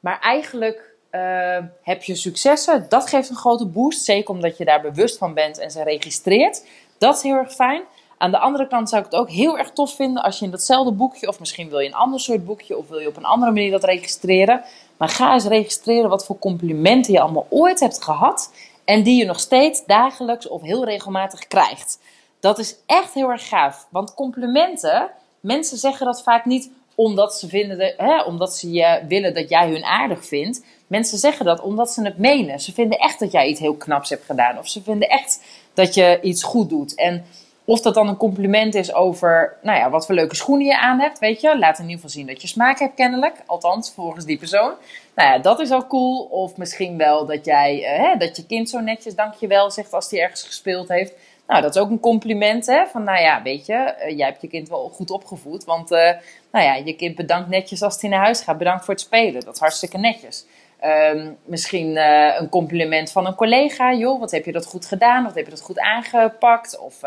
Maar 0.00 0.20
eigenlijk 0.20 0.94
uh, 1.10 1.58
heb 1.82 2.02
je 2.02 2.14
successen, 2.14 2.86
dat 2.88 3.08
geeft 3.08 3.30
een 3.30 3.36
grote 3.36 3.66
boost. 3.66 4.04
Zeker 4.04 4.34
omdat 4.34 4.56
je 4.56 4.64
daar 4.64 4.80
bewust 4.80 5.18
van 5.18 5.34
bent 5.34 5.58
en 5.58 5.70
ze 5.70 5.82
registreert. 5.82 6.64
Dat 6.98 7.16
is 7.16 7.22
heel 7.22 7.34
erg 7.34 7.52
fijn. 7.52 7.82
Aan 8.18 8.30
de 8.30 8.38
andere 8.38 8.66
kant 8.66 8.88
zou 8.88 9.04
ik 9.04 9.10
het 9.10 9.20
ook 9.20 9.30
heel 9.30 9.58
erg 9.58 9.70
tof 9.70 9.94
vinden 9.94 10.22
als 10.22 10.38
je 10.38 10.44
in 10.44 10.50
datzelfde 10.50 10.92
boekje, 10.92 11.28
of 11.28 11.38
misschien 11.40 11.68
wil 11.68 11.78
je 11.78 11.88
een 11.88 11.94
ander 11.94 12.20
soort 12.20 12.44
boekje, 12.44 12.78
of 12.78 12.88
wil 12.88 12.98
je 12.98 13.08
op 13.08 13.16
een 13.16 13.24
andere 13.24 13.52
manier 13.52 13.70
dat 13.70 13.84
registreren. 13.84 14.62
Maar 14.96 15.08
ga 15.08 15.32
eens 15.32 15.46
registreren 15.46 16.10
wat 16.10 16.24
voor 16.24 16.38
complimenten 16.38 17.12
je 17.12 17.20
allemaal 17.20 17.46
ooit 17.48 17.80
hebt 17.80 18.02
gehad 18.02 18.52
en 18.84 19.02
die 19.02 19.16
je 19.16 19.24
nog 19.24 19.40
steeds 19.40 19.84
dagelijks 19.86 20.48
of 20.48 20.62
heel 20.62 20.84
regelmatig 20.84 21.46
krijgt. 21.46 21.98
Dat 22.40 22.58
is 22.58 22.76
echt 22.86 23.14
heel 23.14 23.30
erg 23.30 23.48
gaaf. 23.48 23.86
Want 23.90 24.14
complimenten, 24.14 25.10
mensen 25.40 25.78
zeggen 25.78 26.06
dat 26.06 26.22
vaak 26.22 26.44
niet 26.44 26.70
omdat 26.94 27.34
ze, 27.34 27.48
vinden 27.48 27.78
de, 27.78 27.94
hè, 27.96 28.22
omdat 28.22 28.56
ze 28.56 28.70
je 28.70 29.04
willen 29.08 29.34
dat 29.34 29.48
jij 29.48 29.70
hun 29.70 29.84
aardig 29.84 30.26
vindt. 30.26 30.64
Mensen 30.86 31.18
zeggen 31.18 31.44
dat 31.44 31.60
omdat 31.60 31.90
ze 31.90 32.04
het 32.04 32.18
menen. 32.18 32.60
Ze 32.60 32.72
vinden 32.72 32.98
echt 32.98 33.18
dat 33.18 33.32
jij 33.32 33.48
iets 33.48 33.60
heel 33.60 33.74
knaps 33.74 34.10
hebt 34.10 34.24
gedaan. 34.24 34.58
Of 34.58 34.68
ze 34.68 34.82
vinden 34.82 35.08
echt 35.08 35.42
dat 35.74 35.94
je 35.94 36.18
iets 36.22 36.42
goed 36.42 36.68
doet. 36.68 36.94
En 36.94 37.24
of 37.68 37.80
dat 37.80 37.94
dan 37.94 38.08
een 38.08 38.16
compliment 38.16 38.74
is 38.74 38.94
over, 38.94 39.56
nou 39.62 39.78
ja, 39.78 39.90
wat 39.90 40.06
voor 40.06 40.14
leuke 40.14 40.34
schoenen 40.34 40.66
je 40.66 40.78
aan 40.78 41.00
hebt, 41.00 41.18
weet 41.18 41.40
je. 41.40 41.58
Laat 41.58 41.78
in 41.78 41.84
ieder 41.84 41.94
geval 41.94 42.10
zien 42.10 42.26
dat 42.26 42.42
je 42.42 42.48
smaak 42.48 42.78
hebt 42.78 42.94
kennelijk. 42.94 43.42
Althans, 43.46 43.92
volgens 43.92 44.24
die 44.24 44.38
persoon. 44.38 44.72
Nou 45.14 45.30
ja, 45.30 45.38
dat 45.38 45.60
is 45.60 45.70
al 45.70 45.86
cool. 45.86 46.20
Of 46.20 46.56
misschien 46.56 46.96
wel 46.96 47.26
dat 47.26 47.44
jij, 47.44 47.78
uh, 47.78 48.04
hè, 48.04 48.16
dat 48.16 48.36
je 48.36 48.46
kind 48.46 48.70
zo 48.70 48.80
netjes 48.80 49.14
dankjewel 49.14 49.70
zegt 49.70 49.92
als 49.92 50.10
hij 50.10 50.20
ergens 50.20 50.42
gespeeld 50.42 50.88
heeft. 50.88 51.12
Nou, 51.46 51.62
dat 51.62 51.74
is 51.74 51.80
ook 51.80 51.90
een 51.90 52.00
compliment, 52.00 52.66
hè. 52.66 52.86
Van, 52.86 53.04
nou 53.04 53.20
ja, 53.20 53.42
weet 53.42 53.66
je, 53.66 53.94
uh, 54.04 54.16
jij 54.16 54.26
hebt 54.26 54.40
je 54.40 54.48
kind 54.48 54.68
wel 54.68 54.88
goed 54.88 55.10
opgevoed. 55.10 55.64
Want, 55.64 55.92
uh, 55.92 56.10
nou 56.52 56.64
ja, 56.64 56.74
je 56.74 56.96
kind 56.96 57.14
bedankt 57.14 57.48
netjes 57.48 57.82
als 57.82 58.00
hij 58.00 58.10
naar 58.10 58.24
huis 58.24 58.40
gaat. 58.40 58.58
Bedankt 58.58 58.84
voor 58.84 58.94
het 58.94 59.02
spelen. 59.02 59.44
Dat 59.44 59.54
is 59.54 59.60
hartstikke 59.60 59.98
netjes. 59.98 60.46
Um, 60.84 61.36
misschien 61.44 61.96
een 62.40 62.48
compliment 62.48 63.12
van 63.12 63.26
een 63.26 63.34
collega. 63.34 63.94
Joh, 63.94 64.20
wat 64.20 64.30
heb 64.30 64.44
je 64.44 64.52
dat 64.52 64.66
goed 64.66 64.86
gedaan? 64.86 65.26
Of 65.26 65.34
heb 65.34 65.44
je 65.44 65.50
dat 65.50 65.60
goed 65.60 65.78
aangepakt? 65.78 66.78
Of 66.78 67.00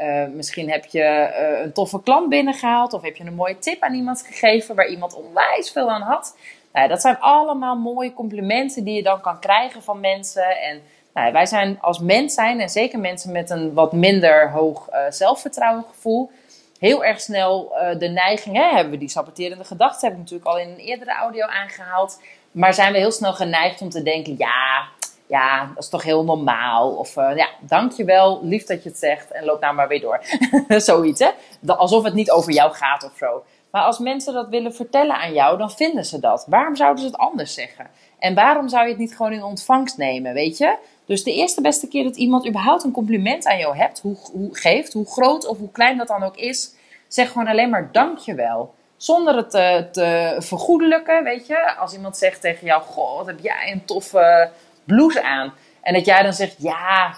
uh, 0.00 0.26
misschien 0.26 0.70
heb 0.70 0.84
je 0.84 1.00
uh, 1.00 1.60
een 1.60 1.72
toffe 1.72 2.02
klant 2.02 2.28
binnengehaald 2.28 2.92
of 2.92 3.02
heb 3.02 3.16
je 3.16 3.24
een 3.24 3.34
mooie 3.34 3.58
tip 3.58 3.82
aan 3.82 3.94
iemand 3.94 4.22
gegeven 4.26 4.74
waar 4.74 4.88
iemand 4.88 5.14
onwijs 5.14 5.70
veel 5.70 5.90
aan 5.90 6.02
had. 6.02 6.36
Nou, 6.72 6.88
dat 6.88 7.00
zijn 7.00 7.18
allemaal 7.20 7.76
mooie 7.76 8.12
complimenten 8.14 8.84
die 8.84 8.94
je 8.94 9.02
dan 9.02 9.20
kan 9.20 9.40
krijgen 9.40 9.82
van 9.82 10.00
mensen. 10.00 10.60
En 10.60 10.82
nou, 11.14 11.32
wij 11.32 11.46
zijn 11.46 11.78
als 11.80 11.98
mens 11.98 12.34
zijn, 12.34 12.60
en 12.60 12.68
zeker 12.68 12.98
mensen 12.98 13.32
met 13.32 13.50
een 13.50 13.74
wat 13.74 13.92
minder 13.92 14.50
hoog 14.50 14.88
uh, 14.90 14.98
zelfvertrouwengevoel, 15.08 16.30
heel 16.78 17.04
erg 17.04 17.20
snel 17.20 17.72
de 17.98 18.08
neiging, 18.08 18.56
hè, 18.56 18.74
hebben 18.74 18.92
we 18.92 18.98
die 18.98 19.08
saboterende 19.08 19.64
gedachten, 19.64 20.08
heb 20.08 20.12
ik 20.12 20.22
natuurlijk 20.22 20.50
al 20.50 20.58
in 20.58 20.68
een 20.68 20.76
eerdere 20.76 21.14
audio 21.14 21.46
aangehaald. 21.46 22.20
Maar 22.50 22.74
zijn 22.74 22.92
we 22.92 22.98
heel 22.98 23.12
snel 23.12 23.32
geneigd 23.32 23.80
om 23.80 23.90
te 23.90 24.02
denken, 24.02 24.34
ja, 24.38 24.88
ja, 25.26 25.70
dat 25.74 25.82
is 25.82 25.88
toch 25.88 26.02
heel 26.02 26.24
normaal. 26.24 26.90
Of 26.90 27.16
uh, 27.16 27.36
ja, 27.36 27.48
dankjewel, 27.60 28.40
lief 28.42 28.64
dat 28.64 28.82
je 28.82 28.88
het 28.88 28.98
zegt 28.98 29.30
en 29.30 29.44
loop 29.44 29.60
nou 29.60 29.74
maar 29.74 29.88
weer 29.88 30.00
door. 30.00 30.20
Zoiets, 30.80 31.20
hè? 31.20 31.30
Alsof 31.66 32.04
het 32.04 32.14
niet 32.14 32.30
over 32.30 32.52
jou 32.52 32.72
gaat 32.72 33.04
of 33.04 33.12
zo. 33.16 33.42
Maar 33.70 33.82
als 33.82 33.98
mensen 33.98 34.34
dat 34.34 34.48
willen 34.48 34.74
vertellen 34.74 35.16
aan 35.16 35.32
jou, 35.32 35.58
dan 35.58 35.70
vinden 35.70 36.04
ze 36.04 36.20
dat. 36.20 36.46
Waarom 36.48 36.76
zouden 36.76 37.00
ze 37.00 37.06
het 37.06 37.18
anders 37.18 37.54
zeggen? 37.54 37.86
En 38.18 38.34
waarom 38.34 38.68
zou 38.68 38.84
je 38.84 38.90
het 38.90 38.98
niet 38.98 39.16
gewoon 39.16 39.32
in 39.32 39.42
ontvangst 39.42 39.96
nemen, 39.96 40.34
weet 40.34 40.58
je? 40.58 40.76
Dus 41.04 41.24
de 41.24 41.34
eerste 41.34 41.60
beste 41.60 41.88
keer 41.88 42.04
dat 42.04 42.16
iemand 42.16 42.48
überhaupt 42.48 42.84
een 42.84 42.92
compliment 42.92 43.46
aan 43.46 43.58
jou 43.58 43.76
hebt, 43.76 44.00
hoe, 44.00 44.16
hoe 44.32 44.56
geeft, 44.56 44.92
hoe 44.92 45.06
groot 45.06 45.46
of 45.46 45.58
hoe 45.58 45.70
klein 45.70 45.96
dat 45.96 46.08
dan 46.08 46.22
ook 46.22 46.36
is, 46.36 46.74
zeg 47.08 47.32
gewoon 47.32 47.46
alleen 47.46 47.70
maar 47.70 47.88
dankjewel. 47.92 48.74
Zonder 48.96 49.36
het 49.36 49.50
te, 49.50 49.88
te 49.92 50.36
vergoedelijken, 50.38 51.24
weet 51.24 51.46
je. 51.46 51.76
Als 51.76 51.92
iemand 51.92 52.16
zegt 52.16 52.40
tegen 52.40 52.66
jou, 52.66 52.82
goh, 52.82 53.16
wat 53.16 53.26
heb 53.26 53.38
jij 53.40 53.72
een 53.72 53.84
toffe 53.84 54.50
blouse 54.86 55.22
aan. 55.22 55.52
En 55.82 55.94
dat 55.94 56.04
jij 56.04 56.22
dan 56.22 56.32
zegt, 56.32 56.54
ja, 56.58 57.16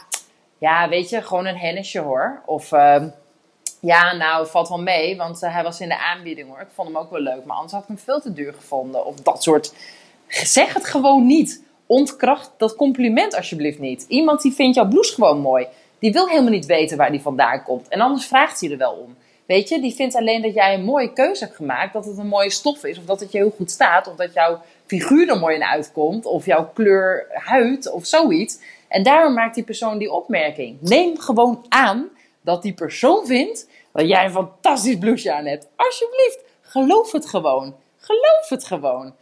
ja, 0.59 0.89
weet 0.89 1.09
je, 1.09 1.23
gewoon 1.23 1.47
een 1.47 1.59
hennisje 1.59 1.99
hoor. 1.99 2.43
Of 2.47 2.73
uh, 2.73 3.03
ja, 3.81 4.13
nou, 4.17 4.47
valt 4.47 4.69
wel 4.69 4.83
mee, 4.83 5.17
want 5.17 5.43
uh, 5.43 5.55
hij 5.55 5.63
was 5.63 5.81
in 5.81 5.89
de 5.89 5.99
aanbieding 5.99 6.49
hoor. 6.49 6.61
Ik 6.61 6.69
vond 6.75 6.89
hem 6.89 6.97
ook 6.97 7.11
wel 7.11 7.21
leuk, 7.21 7.45
maar 7.45 7.57
anders 7.57 7.73
had 7.73 7.83
ik 7.83 7.89
hem 7.89 7.99
veel 7.99 8.21
te 8.21 8.33
duur 8.33 8.53
gevonden. 8.53 9.07
Of 9.07 9.15
dat 9.15 9.43
soort. 9.43 9.73
Zeg 10.29 10.75
het 10.75 10.87
gewoon 10.87 11.27
niet. 11.27 11.63
Ontkracht 11.87 12.51
dat 12.57 12.77
compliment 12.77 13.37
alsjeblieft 13.37 13.79
niet. 13.79 14.05
Iemand 14.09 14.43
die 14.43 14.53
vindt 14.53 14.77
jouw 14.77 14.89
blouse 14.89 15.15
gewoon 15.15 15.41
mooi. 15.41 15.67
Die 15.99 16.13
wil 16.13 16.29
helemaal 16.29 16.51
niet 16.51 16.67
weten 16.67 16.97
waar 16.97 17.11
die 17.11 17.21
vandaan 17.21 17.63
komt. 17.63 17.89
En 17.89 18.01
anders 18.01 18.27
vraagt 18.27 18.61
hij 18.61 18.71
er 18.71 18.79
wel 18.79 18.93
om. 18.93 19.17
Weet 19.49 19.69
je, 19.69 19.81
die 19.81 19.95
vindt 19.95 20.15
alleen 20.15 20.43
dat 20.43 20.55
jij 20.55 20.75
een 20.75 20.85
mooie 20.85 21.13
keuze 21.13 21.45
hebt 21.45 21.57
gemaakt. 21.57 21.93
Dat 21.93 22.05
het 22.05 22.19
een 22.19 22.27
mooie 22.27 22.51
stof 22.51 22.85
is. 22.85 22.99
Of 22.99 23.05
dat 23.05 23.21
het 23.21 23.33
je 23.33 23.39
heel 23.39 23.53
goed 23.57 23.71
staat. 23.71 24.09
Of 24.09 24.15
dat 24.15 24.33
jouw 24.33 24.61
figuur 24.87 25.29
er 25.29 25.39
mooi 25.39 25.55
in 25.55 25.65
uitkomt. 25.65 26.27
Of 26.27 26.47
jouw 26.47 26.71
kleur 26.75 27.27
huid 27.31 27.91
of 27.91 28.07
zoiets. 28.07 28.59
En 28.89 29.03
daarom 29.03 29.35
maakt 29.35 29.55
die 29.55 29.65
persoon 29.65 29.99
die 29.99 30.13
opmerking. 30.13 30.81
Neem 30.81 31.19
gewoon 31.19 31.65
aan 31.69 32.09
dat 32.41 32.63
die 32.63 32.75
persoon 32.75 33.27
vindt 33.27 33.69
dat 33.93 34.09
jij 34.09 34.25
een 34.25 34.31
fantastisch 34.31 34.99
blouseje 34.99 35.35
aan 35.35 35.47
hebt. 35.47 35.69
Alsjeblieft, 35.77 36.45
geloof 36.61 37.13
het 37.13 37.27
gewoon. 37.27 37.75
Geloof 37.97 38.49
het 38.49 38.65
gewoon. 38.65 39.15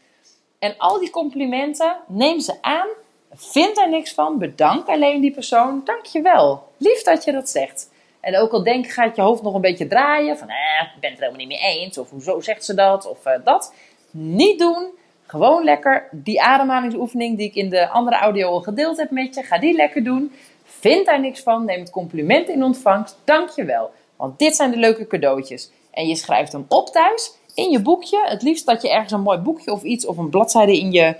En 0.58 0.74
al 0.78 0.98
die 0.98 1.10
complimenten, 1.10 1.96
neem 2.08 2.40
ze 2.40 2.62
aan. 2.62 2.88
Vind 3.34 3.78
er 3.78 3.88
niks 3.88 4.14
van. 4.14 4.38
Bedank 4.38 4.86
alleen 4.86 5.20
die 5.20 5.32
persoon. 5.32 5.82
Dankjewel. 5.84 6.68
Lief 6.76 7.02
dat 7.02 7.24
je 7.24 7.32
dat 7.32 7.48
zegt. 7.48 7.94
En 8.26 8.38
ook 8.38 8.52
al 8.52 8.62
denk 8.62 8.86
gaat 8.86 9.16
je 9.16 9.22
hoofd 9.22 9.42
nog 9.42 9.54
een 9.54 9.60
beetje 9.60 9.86
draaien. 9.86 10.38
Van, 10.38 10.48
eh, 10.48 10.56
ik 10.94 11.00
ben 11.00 11.10
het 11.10 11.18
er 11.18 11.24
helemaal 11.24 11.46
niet 11.46 11.60
mee 11.60 11.78
eens. 11.78 11.98
Of 11.98 12.10
hoezo 12.10 12.40
zegt 12.40 12.64
ze 12.64 12.74
dat? 12.74 13.08
Of 13.08 13.26
uh, 13.26 13.32
dat. 13.44 13.74
Niet 14.10 14.58
doen. 14.58 14.88
Gewoon 15.26 15.64
lekker 15.64 16.08
die 16.12 16.42
ademhalingsoefening 16.42 17.36
die 17.36 17.48
ik 17.48 17.54
in 17.54 17.70
de 17.70 17.88
andere 17.88 18.16
audio 18.16 18.48
al 18.48 18.60
gedeeld 18.60 18.96
heb 18.96 19.10
met 19.10 19.34
je. 19.34 19.42
Ga 19.42 19.58
die 19.58 19.74
lekker 19.74 20.04
doen. 20.04 20.32
Vind 20.64 21.06
daar 21.06 21.20
niks 21.20 21.40
van. 21.40 21.64
Neem 21.64 21.80
het 21.80 21.90
compliment 21.90 22.48
in 22.48 22.62
ontvangst. 22.62 23.16
Dank 23.24 23.48
je 23.48 23.64
wel. 23.64 23.90
Want 24.16 24.38
dit 24.38 24.56
zijn 24.56 24.70
de 24.70 24.76
leuke 24.76 25.06
cadeautjes. 25.06 25.70
En 25.90 26.08
je 26.08 26.16
schrijft 26.16 26.52
hem 26.52 26.64
op 26.68 26.88
thuis 26.88 27.32
in 27.54 27.70
je 27.70 27.82
boekje. 27.82 28.22
Het 28.24 28.42
liefst 28.42 28.66
dat 28.66 28.82
je 28.82 28.90
ergens 28.90 29.12
een 29.12 29.20
mooi 29.20 29.38
boekje 29.38 29.72
of 29.72 29.82
iets 29.82 30.06
of 30.06 30.16
een 30.16 30.30
bladzijde 30.30 30.78
in 30.78 30.92
je 30.92 31.16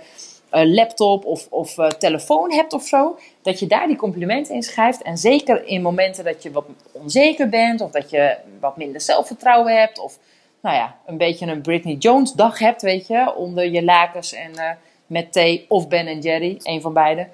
uh, 0.51 0.73
laptop 0.73 1.25
of, 1.25 1.47
of 1.49 1.77
uh, 1.77 1.87
telefoon 1.87 2.51
hebt 2.51 2.73
of 2.73 2.83
zo. 2.83 3.17
dat 3.41 3.59
je 3.59 3.67
daar 3.67 3.87
die 3.87 3.95
complimenten 3.95 4.55
in 4.55 4.63
schrijft. 4.63 5.01
En 5.01 5.17
zeker 5.17 5.65
in 5.65 5.81
momenten 5.81 6.23
dat 6.23 6.43
je 6.43 6.51
wat 6.51 6.65
onzeker 6.91 7.49
bent, 7.49 7.81
of 7.81 7.91
dat 7.91 8.09
je 8.09 8.37
wat 8.59 8.77
minder 8.77 9.01
zelfvertrouwen 9.01 9.79
hebt, 9.79 9.99
of 9.99 10.17
nou 10.61 10.75
ja, 10.75 10.95
een 11.05 11.17
beetje 11.17 11.47
een 11.47 11.61
Britney 11.61 11.95
Jones 11.95 12.31
dag 12.31 12.59
hebt, 12.59 12.81
weet 12.81 13.07
je, 13.07 13.35
onder 13.35 13.71
je 13.71 13.83
lakens 13.83 14.33
en 14.33 14.51
uh, 14.55 14.69
met 15.07 15.33
thee 15.33 15.65
of 15.67 15.87
Ben 15.87 16.19
Jerry, 16.19 16.59
een 16.63 16.81
van 16.81 16.93
beide. 16.93 17.27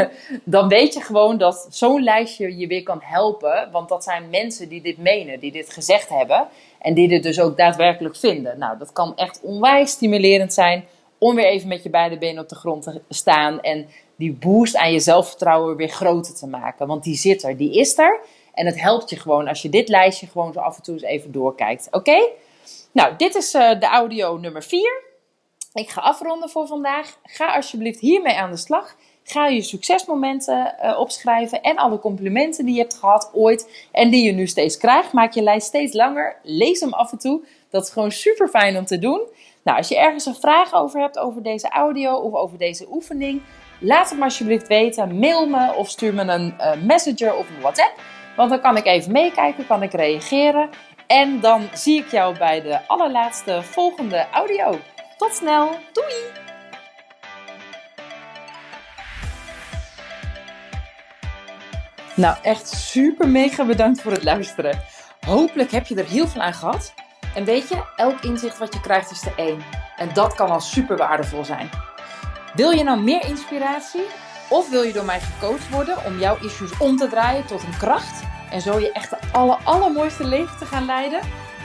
dan 0.44 0.68
weet 0.68 0.94
je 0.94 1.00
gewoon 1.00 1.38
dat 1.38 1.66
zo'n 1.70 2.02
lijstje 2.02 2.58
je 2.58 2.66
weer 2.66 2.82
kan 2.82 3.00
helpen. 3.02 3.68
Want 3.72 3.88
dat 3.88 4.04
zijn 4.04 4.30
mensen 4.30 4.68
die 4.68 4.82
dit 4.82 4.98
menen, 4.98 5.40
die 5.40 5.52
dit 5.52 5.70
gezegd 5.70 6.08
hebben. 6.08 6.48
En 6.78 6.94
die 6.94 7.08
dit 7.08 7.22
dus 7.22 7.40
ook 7.40 7.56
daadwerkelijk 7.56 8.16
vinden. 8.16 8.58
Nou, 8.58 8.78
dat 8.78 8.92
kan 8.92 9.16
echt 9.16 9.40
onwijs 9.42 9.90
stimulerend 9.90 10.52
zijn 10.52 10.84
om 11.18 11.34
weer 11.34 11.46
even 11.46 11.68
met 11.68 11.82
je 11.82 11.90
beide 11.90 12.18
benen 12.18 12.42
op 12.42 12.48
de 12.48 12.54
grond 12.54 12.82
te 12.82 13.00
staan. 13.08 13.60
En 13.60 13.86
die 14.16 14.32
boost 14.32 14.76
aan 14.76 14.92
je 14.92 15.00
zelfvertrouwen 15.00 15.76
weer 15.76 15.88
groter 15.88 16.34
te 16.34 16.46
maken. 16.46 16.86
Want 16.86 17.04
die 17.04 17.16
zit 17.16 17.42
er, 17.42 17.56
die 17.56 17.78
is 17.78 17.98
er. 17.98 18.20
En 18.54 18.66
het 18.66 18.80
helpt 18.80 19.10
je 19.10 19.16
gewoon 19.16 19.48
als 19.48 19.62
je 19.62 19.68
dit 19.68 19.88
lijstje 19.88 20.26
gewoon 20.26 20.52
zo 20.52 20.60
af 20.60 20.76
en 20.76 20.82
toe 20.82 20.94
eens 20.94 21.02
even 21.02 21.32
doorkijkt. 21.32 21.88
Oké? 21.90 22.28
Nou, 22.92 23.16
dit 23.16 23.34
is 23.34 23.54
uh, 23.54 23.80
de 23.80 23.86
audio 23.86 24.36
nummer 24.36 24.62
4. 24.62 25.02
Ik 25.72 25.88
ga 25.88 26.00
afronden 26.00 26.50
voor 26.50 26.66
vandaag. 26.66 27.18
Ga 27.22 27.54
alsjeblieft 27.54 28.00
hiermee 28.00 28.34
aan 28.34 28.50
de 28.50 28.56
slag. 28.56 28.96
Ga 29.24 29.46
je 29.46 29.62
succesmomenten 29.62 30.74
uh, 30.82 30.98
opschrijven 30.98 31.62
en 31.62 31.76
alle 31.76 31.98
complimenten 31.98 32.64
die 32.64 32.74
je 32.74 32.80
hebt 32.80 32.94
gehad 32.94 33.30
ooit 33.34 33.88
en 33.92 34.10
die 34.10 34.24
je 34.24 34.32
nu 34.32 34.46
steeds 34.46 34.76
krijgt. 34.76 35.12
Maak 35.12 35.32
je 35.32 35.42
lijst 35.42 35.66
steeds 35.66 35.92
langer. 35.92 36.36
Lees 36.42 36.80
hem 36.80 36.92
af 36.92 37.12
en 37.12 37.18
toe. 37.18 37.44
Dat 37.70 37.84
is 37.84 37.90
gewoon 37.90 38.12
super 38.12 38.48
fijn 38.48 38.76
om 38.76 38.84
te 38.84 38.98
doen. 38.98 39.20
Nou, 39.66 39.78
als 39.78 39.88
je 39.88 39.98
ergens 39.98 40.26
een 40.26 40.34
vraag 40.34 40.74
over 40.74 41.00
hebt 41.00 41.18
over 41.18 41.42
deze 41.42 41.68
audio 41.68 42.14
of 42.14 42.34
over 42.34 42.58
deze 42.58 42.86
oefening, 42.90 43.42
laat 43.78 44.08
het 44.08 44.18
me 44.18 44.24
alsjeblieft 44.24 44.66
weten. 44.66 45.18
Mail 45.18 45.46
me 45.48 45.72
of 45.74 45.88
stuur 45.88 46.14
me 46.14 46.22
een 46.22 46.54
uh, 46.60 46.72
messenger 46.82 47.36
of 47.36 47.48
een 47.48 47.60
WhatsApp. 47.60 48.00
Want 48.36 48.50
dan 48.50 48.60
kan 48.60 48.76
ik 48.76 48.86
even 48.86 49.12
meekijken, 49.12 49.66
kan 49.66 49.82
ik 49.82 49.92
reageren. 49.92 50.70
En 51.06 51.40
dan 51.40 51.68
zie 51.72 51.98
ik 51.98 52.10
jou 52.10 52.38
bij 52.38 52.62
de 52.62 52.86
allerlaatste 52.86 53.62
volgende 53.62 54.26
audio. 54.32 54.78
Tot 55.16 55.34
snel. 55.34 55.70
Doei! 55.92 56.14
Nou, 62.14 62.36
echt 62.42 62.68
super 62.68 63.28
mega 63.28 63.64
bedankt 63.64 64.00
voor 64.00 64.12
het 64.12 64.24
luisteren. 64.24 64.80
Hopelijk 65.26 65.70
heb 65.70 65.86
je 65.86 65.94
er 65.94 66.08
heel 66.08 66.26
veel 66.26 66.40
aan 66.40 66.54
gehad. 66.54 66.94
En 67.36 67.44
weet 67.44 67.68
je, 67.68 67.82
elk 67.96 68.20
inzicht 68.20 68.58
wat 68.58 68.74
je 68.74 68.80
krijgt 68.80 69.10
is 69.10 69.20
de 69.20 69.32
één. 69.36 69.62
En 69.96 70.10
dat 70.12 70.34
kan 70.34 70.50
al 70.50 70.60
super 70.60 70.96
waardevol 70.96 71.44
zijn. 71.44 71.70
Wil 72.54 72.70
je 72.70 72.82
nou 72.82 73.00
meer 73.00 73.24
inspiratie? 73.24 74.04
Of 74.48 74.70
wil 74.70 74.82
je 74.82 74.92
door 74.92 75.04
mij 75.04 75.20
gecoacht 75.20 75.70
worden 75.70 76.04
om 76.04 76.18
jouw 76.18 76.36
issues 76.40 76.78
om 76.78 76.96
te 76.96 77.08
draaien 77.08 77.46
tot 77.46 77.62
een 77.62 77.76
kracht? 77.78 78.22
En 78.50 78.60
zo 78.60 78.78
je 78.78 78.92
echt 78.92 79.10
de 79.10 79.16
aller, 79.32 79.58
allermooiste 79.64 80.24
leven 80.24 80.58
te 80.58 80.64
gaan 80.64 80.84
leiden? 80.84 81.20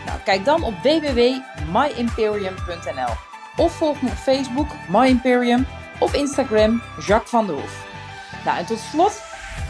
Nou, 0.05 0.19
kijk 0.23 0.45
dan 0.45 0.63
op 0.63 0.73
www.myimperium.nl 0.83 3.13
Of 3.57 3.71
volg 3.71 4.01
me 4.01 4.09
op 4.09 4.15
Facebook, 4.15 4.67
My 4.89 5.07
Imperium, 5.07 5.67
of 5.99 6.13
Instagram, 6.13 6.81
Jacques 7.07 7.29
van 7.29 7.45
der 7.45 7.55
Hoef. 7.55 7.85
Nou, 8.45 8.57
en 8.57 8.65
tot 8.65 8.79
slot, 8.79 9.21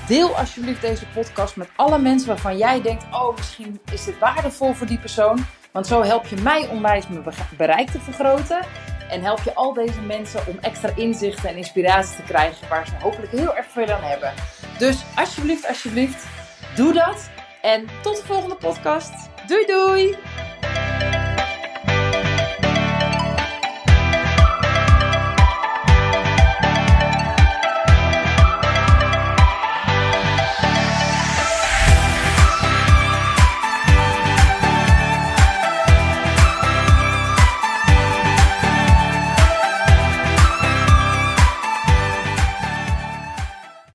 deel 0.08 0.38
alsjeblieft 0.38 0.81
deze 0.81 1.08
podcast 1.08 1.55
met 1.55 1.70
alle 1.75 2.00
mensen 2.00 2.27
waarvan 2.27 2.58
jij 2.58 2.81
denkt: 2.81 3.05
oh, 3.12 3.36
misschien 3.36 3.79
is 3.91 4.05
dit 4.05 4.20
waardevol 4.20 4.74
voor 4.74 4.88
die 4.88 5.00
persoon. 5.00 5.46
Want 5.72 5.88
zo 5.88 6.04
help 6.04 6.25
je 6.25 6.36
mij 6.36 6.68
onwijs 6.68 7.08
mijn 7.08 7.24
bereik 7.58 7.90
te 7.90 8.00
vergroten. 8.00 8.66
En 9.10 9.22
help 9.22 9.40
je 9.44 9.54
al 9.54 9.74
deze 9.74 10.01
mensen 10.01 10.48
om 10.48 10.58
extra 10.62 10.96
inzichten 10.96 11.50
en 11.50 11.56
inspiratie 11.56 12.16
te 12.16 12.24
krijgen 12.24 12.70
waar 12.70 12.88
ze 12.88 12.94
hopelijk 13.01 13.32
heel 13.32 13.56
erg 13.56 13.66
veel 13.66 13.90
aan 13.92 14.04
hebben. 14.04 14.34
Dus 14.78 15.04
alsjeblieft, 15.16 15.68
alsjeblieft, 15.68 16.25
doe 16.75 16.94
dat. 16.94 17.30
En 17.62 17.88
tot 18.01 18.16
de 18.18 18.24
volgende 18.25 18.56
podcast. 18.56 19.13
Doei 19.48 19.66
doei! 19.66 20.18